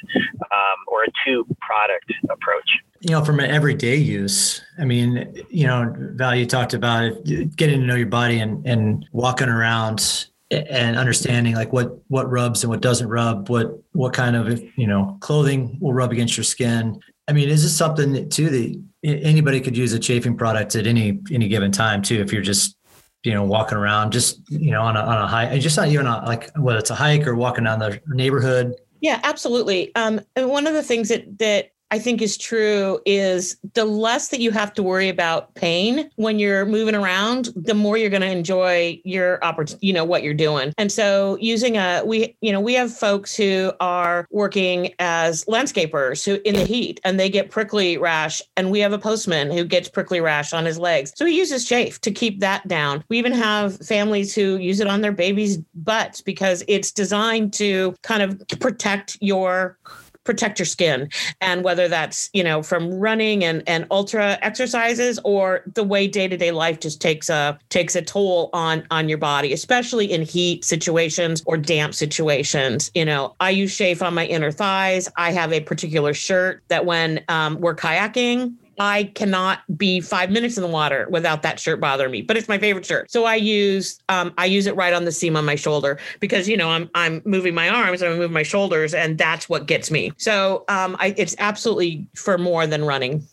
um, 0.52 0.78
or 0.88 1.04
a 1.04 1.10
two 1.24 1.46
product 1.60 2.12
approach 2.30 2.68
you 3.04 3.10
know, 3.10 3.22
from 3.22 3.38
an 3.38 3.50
everyday 3.50 3.96
use, 3.96 4.62
I 4.78 4.86
mean, 4.86 5.44
you 5.50 5.66
know, 5.66 5.94
Val, 6.14 6.34
you 6.34 6.46
talked 6.46 6.72
about 6.72 7.22
getting 7.24 7.80
to 7.80 7.86
know 7.86 7.96
your 7.96 8.06
body 8.06 8.38
and, 8.38 8.66
and 8.66 9.06
walking 9.12 9.48
around 9.48 10.26
and 10.50 10.96
understanding 10.96 11.54
like 11.54 11.70
what 11.72 11.98
what 12.08 12.30
rubs 12.30 12.62
and 12.62 12.70
what 12.70 12.80
doesn't 12.80 13.08
rub, 13.08 13.50
what 13.50 13.78
what 13.92 14.14
kind 14.14 14.36
of 14.36 14.62
you 14.76 14.86
know 14.86 15.18
clothing 15.20 15.76
will 15.80 15.92
rub 15.92 16.12
against 16.12 16.36
your 16.36 16.44
skin. 16.44 16.98
I 17.28 17.32
mean, 17.32 17.50
is 17.50 17.62
this 17.62 17.76
something 17.76 18.12
that 18.12 18.30
too 18.30 18.48
that 18.48 18.82
anybody 19.04 19.60
could 19.60 19.76
use 19.76 19.92
a 19.92 19.98
chafing 19.98 20.36
product 20.36 20.74
at 20.74 20.86
any 20.86 21.20
any 21.30 21.48
given 21.48 21.72
time 21.72 22.00
too? 22.00 22.20
If 22.20 22.32
you're 22.32 22.42
just 22.42 22.74
you 23.22 23.34
know 23.34 23.44
walking 23.44 23.76
around, 23.76 24.12
just 24.12 24.40
you 24.50 24.70
know 24.70 24.80
on 24.80 24.96
a 24.96 25.00
on 25.00 25.18
a 25.18 25.26
hike, 25.26 25.60
just 25.60 25.76
not 25.76 25.88
even 25.88 26.06
a, 26.06 26.24
like 26.24 26.50
whether 26.56 26.78
it's 26.78 26.90
a 26.90 26.94
hike 26.94 27.26
or 27.26 27.34
walking 27.34 27.64
down 27.64 27.80
the 27.80 28.00
neighborhood. 28.08 28.74
Yeah, 29.00 29.20
absolutely. 29.24 29.94
Um, 29.96 30.20
and 30.36 30.48
one 30.48 30.66
of 30.66 30.72
the 30.72 30.82
things 30.82 31.10
that 31.10 31.38
that 31.38 31.73
I 31.94 31.98
think 32.00 32.20
is 32.20 32.36
true 32.36 32.98
is 33.06 33.56
the 33.74 33.84
less 33.84 34.26
that 34.30 34.40
you 34.40 34.50
have 34.50 34.74
to 34.74 34.82
worry 34.82 35.08
about 35.08 35.54
pain 35.54 36.10
when 36.16 36.40
you're 36.40 36.66
moving 36.66 36.96
around, 36.96 37.50
the 37.54 37.72
more 37.72 37.96
you're 37.96 38.10
going 38.10 38.20
to 38.22 38.32
enjoy 38.32 39.00
your 39.04 39.42
opportunity, 39.44 39.86
you 39.86 39.92
know, 39.92 40.04
what 40.04 40.24
you're 40.24 40.34
doing. 40.34 40.74
And 40.76 40.90
so 40.90 41.38
using 41.40 41.76
a, 41.76 42.02
we, 42.04 42.36
you 42.40 42.50
know, 42.50 42.60
we 42.60 42.74
have 42.74 42.92
folks 42.92 43.36
who 43.36 43.72
are 43.78 44.26
working 44.32 44.92
as 44.98 45.44
landscapers 45.44 46.24
who 46.24 46.40
in 46.44 46.56
the 46.56 46.64
heat 46.64 47.00
and 47.04 47.20
they 47.20 47.30
get 47.30 47.52
prickly 47.52 47.96
rash. 47.96 48.42
And 48.56 48.72
we 48.72 48.80
have 48.80 48.92
a 48.92 48.98
postman 48.98 49.52
who 49.52 49.62
gets 49.62 49.88
prickly 49.88 50.20
rash 50.20 50.52
on 50.52 50.64
his 50.64 50.80
legs. 50.80 51.12
So 51.14 51.24
he 51.24 51.38
uses 51.38 51.64
chafe 51.64 52.00
to 52.00 52.10
keep 52.10 52.40
that 52.40 52.66
down. 52.66 53.04
We 53.08 53.18
even 53.18 53.30
have 53.34 53.78
families 53.78 54.34
who 54.34 54.56
use 54.56 54.80
it 54.80 54.88
on 54.88 55.00
their 55.00 55.12
babies' 55.12 55.58
butts 55.76 56.20
because 56.20 56.64
it's 56.66 56.90
designed 56.90 57.52
to 57.52 57.94
kind 58.02 58.24
of 58.24 58.42
protect 58.58 59.16
your 59.20 59.78
protect 60.24 60.58
your 60.58 60.66
skin. 60.66 61.08
And 61.40 61.62
whether 61.64 61.88
that's 61.88 62.30
you 62.32 62.42
know 62.42 62.62
from 62.62 62.92
running 62.92 63.44
and 63.44 63.62
and 63.66 63.86
ultra 63.90 64.38
exercises 64.42 65.18
or 65.24 65.62
the 65.74 65.84
way 65.84 66.08
day-to-day 66.08 66.50
life 66.50 66.80
just 66.80 67.00
takes 67.00 67.28
a 67.28 67.58
takes 67.68 67.94
a 67.94 68.02
toll 68.02 68.50
on 68.52 68.86
on 68.90 69.08
your 69.08 69.18
body 69.18 69.52
especially 69.52 70.10
in 70.10 70.22
heat 70.22 70.64
situations 70.64 71.42
or 71.46 71.56
damp 71.56 71.94
situations. 71.94 72.90
You 72.94 73.04
know 73.04 73.34
i 73.40 73.50
use 73.50 73.76
chafe 73.76 74.02
on 74.02 74.14
my 74.14 74.26
inner 74.26 74.50
thighs. 74.50 75.08
I 75.16 75.32
have 75.32 75.52
a 75.52 75.60
particular 75.60 76.14
shirt 76.14 76.62
that 76.68 76.86
when 76.86 77.22
um, 77.28 77.60
we're 77.60 77.76
kayaking 77.76 78.54
I 78.78 79.04
cannot 79.14 79.60
be 79.76 80.00
five 80.00 80.30
minutes 80.30 80.56
in 80.56 80.62
the 80.62 80.68
water 80.68 81.06
without 81.10 81.42
that 81.42 81.60
shirt 81.60 81.80
bothering 81.80 82.10
me. 82.10 82.22
But 82.22 82.36
it's 82.36 82.48
my 82.48 82.58
favorite 82.58 82.86
shirt, 82.86 83.10
so 83.10 83.24
I 83.24 83.36
use 83.36 84.00
um, 84.08 84.32
I 84.38 84.46
use 84.46 84.66
it 84.66 84.76
right 84.76 84.92
on 84.92 85.04
the 85.04 85.12
seam 85.12 85.36
on 85.36 85.44
my 85.44 85.54
shoulder 85.54 85.98
because 86.20 86.48
you 86.48 86.56
know 86.56 86.70
I'm 86.70 86.90
I'm 86.94 87.22
moving 87.24 87.54
my 87.54 87.68
arms, 87.68 88.02
I'm 88.02 88.12
moving 88.16 88.32
my 88.32 88.42
shoulders, 88.42 88.94
and 88.94 89.18
that's 89.18 89.48
what 89.48 89.66
gets 89.66 89.90
me. 89.90 90.12
So 90.16 90.64
um, 90.68 90.96
I, 90.98 91.14
it's 91.16 91.34
absolutely 91.38 92.06
for 92.14 92.38
more 92.38 92.66
than 92.66 92.84
running. 92.84 93.26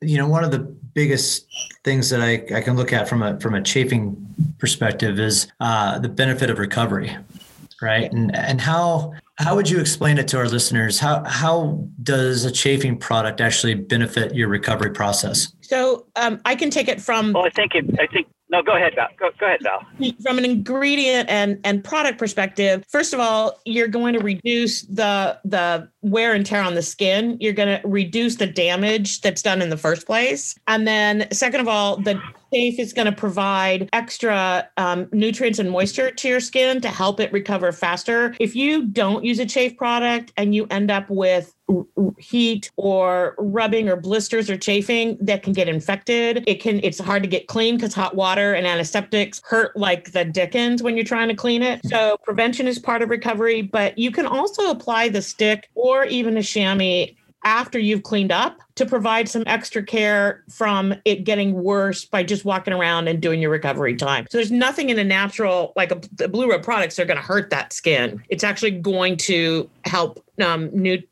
You 0.00 0.16
know, 0.16 0.28
one 0.28 0.44
of 0.44 0.50
the 0.50 0.60
biggest 0.60 1.46
things 1.84 2.08
that 2.10 2.20
I, 2.20 2.42
I 2.56 2.60
can 2.62 2.76
look 2.76 2.92
at 2.92 3.08
from 3.08 3.22
a 3.22 3.38
from 3.40 3.54
a 3.54 3.62
chafing 3.62 4.16
perspective 4.58 5.18
is 5.18 5.50
uh, 5.60 5.98
the 5.98 6.08
benefit 6.08 6.50
of 6.50 6.58
recovery, 6.58 7.16
right? 7.80 8.10
And 8.12 8.34
and 8.34 8.60
how 8.60 9.12
How 9.40 9.54
would 9.54 9.70
you 9.70 9.80
explain 9.80 10.18
it 10.18 10.28
to 10.28 10.36
our 10.36 10.48
listeners? 10.48 10.98
How 10.98 11.24
how 11.24 11.88
does 12.02 12.44
a 12.44 12.50
chafing 12.50 12.98
product 12.98 13.40
actually 13.40 13.74
benefit 13.74 14.34
your 14.34 14.48
recovery 14.48 14.90
process? 14.90 15.54
So 15.62 16.06
um, 16.16 16.40
I 16.44 16.54
can 16.54 16.68
take 16.68 16.88
it 16.88 17.00
from. 17.00 17.32
Well, 17.32 17.46
I 17.46 17.50
think 17.50 17.74
it, 17.74 17.86
I 17.98 18.06
think 18.06 18.26
no, 18.50 18.62
go 18.62 18.76
ahead, 18.76 18.94
Val. 18.96 19.08
Go, 19.16 19.30
go 19.38 19.46
ahead, 19.46 19.60
Val. 19.62 19.86
From 20.22 20.36
an 20.36 20.44
ingredient 20.44 21.30
and 21.30 21.58
and 21.64 21.82
product 21.82 22.18
perspective, 22.18 22.84
first 22.88 23.14
of 23.14 23.20
all, 23.20 23.58
you're 23.64 23.88
going 23.88 24.12
to 24.12 24.20
reduce 24.20 24.82
the 24.82 25.38
the 25.44 25.88
wear 26.02 26.34
and 26.34 26.44
tear 26.44 26.62
on 26.62 26.74
the 26.74 26.82
skin. 26.82 27.38
You're 27.40 27.54
going 27.54 27.80
to 27.80 27.88
reduce 27.88 28.36
the 28.36 28.46
damage 28.46 29.22
that's 29.22 29.40
done 29.40 29.62
in 29.62 29.70
the 29.70 29.78
first 29.78 30.04
place, 30.06 30.54
and 30.66 30.86
then 30.86 31.28
second 31.32 31.60
of 31.60 31.68
all, 31.68 31.96
the 31.96 32.20
chafe 32.52 32.78
is 32.78 32.92
going 32.92 33.06
to 33.06 33.12
provide 33.12 33.88
extra 33.92 34.68
um, 34.76 35.08
nutrients 35.12 35.58
and 35.58 35.70
moisture 35.70 36.10
to 36.10 36.28
your 36.28 36.40
skin 36.40 36.80
to 36.80 36.88
help 36.88 37.20
it 37.20 37.32
recover 37.32 37.72
faster. 37.72 38.34
If 38.40 38.56
you 38.56 38.86
don't 38.86 39.24
use 39.24 39.38
a 39.38 39.46
chafe 39.46 39.76
product 39.76 40.32
and 40.36 40.54
you 40.54 40.66
end 40.70 40.90
up 40.90 41.08
with 41.08 41.54
heat 42.18 42.70
or 42.76 43.34
rubbing 43.38 43.88
or 43.88 43.96
blisters 43.96 44.50
or 44.50 44.56
chafing 44.56 45.16
that 45.20 45.42
can 45.42 45.52
get 45.52 45.68
infected. 45.68 46.44
It 46.46 46.60
can 46.60 46.80
it's 46.82 46.98
hard 46.98 47.22
to 47.22 47.28
get 47.28 47.46
clean 47.46 47.76
because 47.76 47.94
hot 47.94 48.16
water 48.16 48.54
and 48.54 48.66
antiseptics 48.66 49.40
hurt 49.44 49.76
like 49.76 50.12
the 50.12 50.24
dickens 50.24 50.82
when 50.82 50.96
you're 50.96 51.04
trying 51.04 51.28
to 51.28 51.34
clean 51.34 51.62
it. 51.62 51.80
So 51.86 52.16
prevention 52.24 52.66
is 52.66 52.78
part 52.78 53.02
of 53.02 53.10
recovery, 53.10 53.62
but 53.62 53.96
you 53.98 54.10
can 54.10 54.26
also 54.26 54.70
apply 54.70 55.08
the 55.08 55.22
stick 55.22 55.68
or 55.74 56.04
even 56.04 56.36
a 56.36 56.42
chamois 56.42 57.06
after 57.44 57.78
you've 57.78 58.02
cleaned 58.02 58.32
up 58.32 58.60
to 58.74 58.86
provide 58.86 59.28
some 59.28 59.42
extra 59.46 59.82
care 59.82 60.44
from 60.48 60.94
it 61.04 61.24
getting 61.24 61.62
worse 61.62 62.04
by 62.04 62.22
just 62.22 62.44
walking 62.44 62.72
around 62.72 63.08
and 63.08 63.20
doing 63.20 63.40
your 63.40 63.50
recovery 63.50 63.96
time. 63.96 64.26
So 64.30 64.38
there's 64.38 64.50
nothing 64.50 64.90
in 64.90 64.98
a 64.98 65.04
natural, 65.04 65.72
like 65.76 65.90
a, 65.90 66.00
the 66.14 66.28
Blue 66.28 66.48
Rub 66.48 66.62
products 66.62 66.98
are 66.98 67.04
going 67.04 67.16
to 67.18 67.22
hurt 67.22 67.50
that 67.50 67.72
skin. 67.72 68.22
It's 68.28 68.44
actually 68.44 68.72
going 68.72 69.16
to 69.18 69.68
help 69.84 70.24
um, 70.42 70.70
new, 70.72 71.02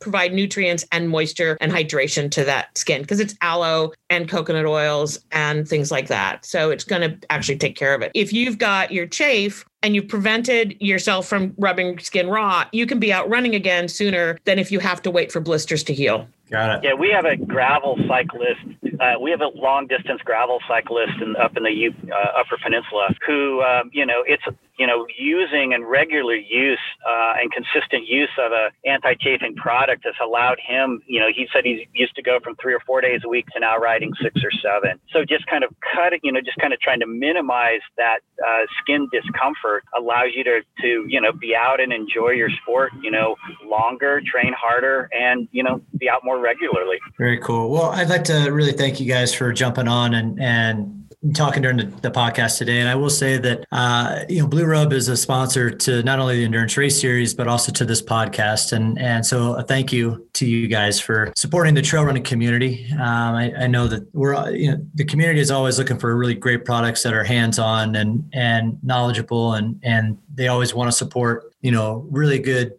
provide 0.00 0.32
nutrients 0.32 0.84
and 0.92 1.08
moisture 1.08 1.56
and 1.60 1.72
hydration 1.72 2.30
to 2.32 2.44
that 2.44 2.76
skin 2.76 3.02
because 3.02 3.20
it's 3.20 3.34
aloe 3.40 3.92
and 4.10 4.28
coconut 4.28 4.66
oils 4.66 5.18
and 5.32 5.68
things 5.68 5.90
like 5.90 6.08
that. 6.08 6.44
So 6.44 6.70
it's 6.70 6.84
going 6.84 7.02
to 7.02 7.26
actually 7.30 7.58
take 7.58 7.76
care 7.76 7.94
of 7.94 8.02
it. 8.02 8.10
If 8.14 8.32
you've 8.32 8.58
got 8.58 8.92
your 8.92 9.06
chafe 9.06 9.64
and 9.82 9.94
you've 9.94 10.08
prevented 10.08 10.76
yourself 10.80 11.26
from 11.26 11.54
rubbing 11.58 11.98
skin 11.98 12.28
raw, 12.28 12.64
you 12.72 12.86
can 12.86 12.98
be 12.98 13.12
out 13.12 13.28
running 13.28 13.54
again 13.54 13.88
sooner 13.88 14.38
than 14.44 14.58
if 14.58 14.72
you 14.72 14.80
have 14.80 15.02
to 15.02 15.10
wait 15.10 15.30
for 15.30 15.40
blisters 15.40 15.82
to 15.84 15.94
heal. 15.94 16.26
Got 16.50 16.78
it. 16.78 16.84
Yeah, 16.84 16.94
we 16.94 17.10
have 17.10 17.26
a 17.26 17.36
gravel 17.36 17.98
cyclist. 18.08 18.60
Uh, 18.98 19.14
we 19.20 19.30
have 19.30 19.42
a 19.42 19.48
long 19.48 19.86
distance 19.86 20.20
gravel 20.24 20.60
cyclist 20.66 21.20
in, 21.20 21.36
up 21.36 21.56
in 21.56 21.62
the 21.62 21.70
U, 21.70 21.94
uh, 22.10 22.40
Upper 22.40 22.56
Peninsula 22.62 23.14
who, 23.26 23.62
um, 23.62 23.90
you 23.92 24.06
know, 24.06 24.24
it's 24.26 24.42
you 24.78 24.86
know, 24.86 25.06
using 25.18 25.74
and 25.74 25.88
regular 25.88 26.34
use 26.34 26.78
uh, 27.06 27.34
and 27.40 27.50
consistent 27.52 28.06
use 28.06 28.30
of 28.38 28.52
a 28.52 28.70
anti-chafing 28.86 29.56
product 29.56 30.04
has 30.04 30.14
allowed 30.22 30.58
him, 30.64 31.02
you 31.06 31.18
know, 31.18 31.28
he 31.34 31.46
said 31.52 31.64
he 31.64 31.88
used 31.94 32.14
to 32.14 32.22
go 32.22 32.38
from 32.42 32.54
three 32.56 32.74
or 32.74 32.80
four 32.86 33.00
days 33.00 33.20
a 33.24 33.28
week 33.28 33.46
to 33.48 33.60
now 33.60 33.76
riding 33.76 34.12
six 34.22 34.40
or 34.44 34.50
seven. 34.62 34.98
So 35.12 35.24
just 35.24 35.46
kind 35.46 35.64
of 35.64 35.74
cut 35.94 36.12
it, 36.12 36.20
you 36.22 36.32
know, 36.32 36.40
just 36.40 36.58
kind 36.58 36.72
of 36.72 36.80
trying 36.80 37.00
to 37.00 37.06
minimize 37.06 37.80
that 37.96 38.20
uh, 38.46 38.66
skin 38.80 39.08
discomfort 39.12 39.84
allows 39.96 40.30
you 40.34 40.44
to, 40.44 40.60
to, 40.82 41.04
you 41.08 41.20
know, 41.20 41.32
be 41.32 41.54
out 41.56 41.80
and 41.80 41.92
enjoy 41.92 42.30
your 42.30 42.50
sport, 42.62 42.92
you 43.02 43.10
know, 43.10 43.36
longer, 43.64 44.20
train 44.24 44.52
harder, 44.56 45.08
and, 45.12 45.48
you 45.50 45.62
know, 45.62 45.80
be 45.98 46.08
out 46.08 46.20
more 46.24 46.38
regularly. 46.38 46.98
Very 47.16 47.38
cool. 47.38 47.70
Well, 47.70 47.90
I'd 47.90 48.08
like 48.08 48.24
to 48.24 48.50
really 48.50 48.72
thank 48.72 49.00
you 49.00 49.06
guys 49.06 49.34
for 49.34 49.52
jumping 49.52 49.88
on 49.88 50.14
and, 50.14 50.40
and 50.40 51.07
talking 51.34 51.62
during 51.62 51.78
the, 51.78 51.84
the, 51.84 52.10
podcast 52.10 52.58
today. 52.58 52.78
And 52.78 52.88
I 52.88 52.94
will 52.94 53.10
say 53.10 53.38
that, 53.38 53.64
uh, 53.72 54.20
you 54.28 54.40
know, 54.40 54.46
Blue 54.46 54.64
Rub 54.64 54.92
is 54.92 55.08
a 55.08 55.16
sponsor 55.16 55.68
to 55.70 56.02
not 56.04 56.20
only 56.20 56.38
the 56.38 56.44
Endurance 56.44 56.76
Race 56.76 57.00
Series, 57.00 57.34
but 57.34 57.48
also 57.48 57.72
to 57.72 57.84
this 57.84 58.00
podcast. 58.00 58.72
And, 58.72 58.98
and 58.98 59.26
so 59.26 59.54
a 59.54 59.62
thank 59.62 59.92
you 59.92 60.28
to 60.34 60.46
you 60.46 60.68
guys 60.68 61.00
for 61.00 61.32
supporting 61.36 61.74
the 61.74 61.82
trail 61.82 62.04
running 62.04 62.22
community. 62.22 62.86
Um, 62.92 63.00
I, 63.34 63.52
I, 63.58 63.66
know 63.66 63.88
that 63.88 64.06
we're, 64.14 64.50
you 64.50 64.70
know, 64.70 64.86
the 64.94 65.04
community 65.04 65.40
is 65.40 65.50
always 65.50 65.78
looking 65.78 65.98
for 65.98 66.16
really 66.16 66.34
great 66.34 66.64
products 66.64 67.02
that 67.02 67.12
are 67.14 67.24
hands-on 67.24 67.96
and, 67.96 68.24
and 68.32 68.78
knowledgeable. 68.84 69.54
And, 69.54 69.80
and 69.82 70.18
they 70.32 70.46
always 70.46 70.72
want 70.72 70.88
to 70.88 70.96
support, 70.96 71.52
you 71.62 71.72
know, 71.72 72.06
really 72.10 72.38
good 72.38 72.74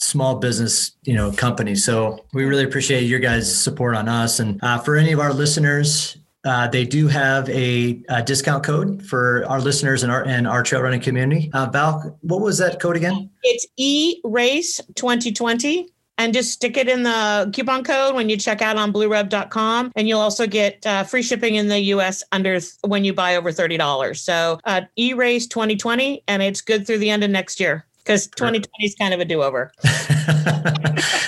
small 0.00 0.36
business 0.36 0.92
you 1.02 1.14
know 1.14 1.32
companies 1.32 1.84
so 1.84 2.24
we 2.32 2.44
really 2.44 2.62
appreciate 2.62 3.00
your 3.00 3.18
guys 3.18 3.52
support 3.60 3.96
on 3.96 4.08
us 4.08 4.38
and 4.38 4.62
uh, 4.62 4.78
for 4.78 4.94
any 4.94 5.10
of 5.10 5.18
our 5.18 5.32
listeners 5.32 6.16
uh, 6.48 6.66
they 6.66 6.84
do 6.84 7.06
have 7.08 7.48
a, 7.50 8.02
a, 8.08 8.22
discount 8.22 8.64
code 8.64 9.04
for 9.04 9.44
our 9.46 9.60
listeners 9.60 10.02
and 10.02 10.10
our 10.10 10.24
and 10.24 10.48
our 10.48 10.62
trail 10.62 10.80
running 10.80 11.00
community. 11.00 11.50
Uh, 11.52 11.66
Val, 11.66 12.18
what 12.22 12.40
was 12.40 12.56
that 12.58 12.80
code 12.80 12.96
again? 12.96 13.30
It's 13.42 13.66
E 13.76 14.20
Race 14.24 14.80
2020 14.94 15.88
and 16.16 16.34
just 16.34 16.52
stick 16.52 16.76
it 16.76 16.88
in 16.88 17.04
the 17.04 17.50
coupon 17.54 17.84
code 17.84 18.14
when 18.14 18.28
you 18.28 18.36
check 18.36 18.60
out 18.60 18.76
on 18.76 18.92
bluerub.com 18.92 19.92
and 19.94 20.08
you'll 20.08 20.20
also 20.20 20.46
get 20.46 20.84
uh, 20.86 21.04
free 21.04 21.22
shipping 21.22 21.54
in 21.54 21.68
the 21.68 21.78
us 21.78 22.22
under 22.32 22.58
th- 22.58 22.72
when 22.86 23.04
you 23.04 23.14
buy 23.14 23.36
over 23.36 23.52
$30 23.52 24.16
so 24.16 24.58
uh, 24.64 24.82
e-race 24.96 25.46
2020 25.46 26.24
and 26.26 26.42
it's 26.42 26.60
good 26.60 26.86
through 26.86 26.98
the 26.98 27.08
end 27.08 27.22
of 27.22 27.30
next 27.30 27.60
year 27.60 27.86
because 28.08 28.26
2020 28.28 28.86
is 28.86 28.94
kind 28.94 29.12
of 29.12 29.20
a 29.20 29.24
do-over. 29.26 29.70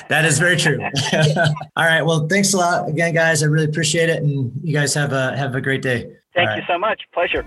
that 0.08 0.22
is 0.24 0.38
very 0.38 0.56
true. 0.56 0.80
All 1.76 1.84
right. 1.84 2.00
Well, 2.02 2.26
thanks 2.26 2.54
a 2.54 2.56
lot 2.56 2.88
again, 2.88 3.12
guys. 3.12 3.42
I 3.42 3.46
really 3.46 3.66
appreciate 3.66 4.08
it, 4.08 4.22
and 4.22 4.50
you 4.62 4.72
guys 4.72 4.94
have 4.94 5.12
a 5.12 5.36
have 5.36 5.54
a 5.54 5.60
great 5.60 5.82
day. 5.82 6.10
Thank 6.34 6.48
All 6.48 6.56
you 6.56 6.62
right. 6.62 6.68
so 6.68 6.78
much. 6.78 7.02
Pleasure. 7.12 7.44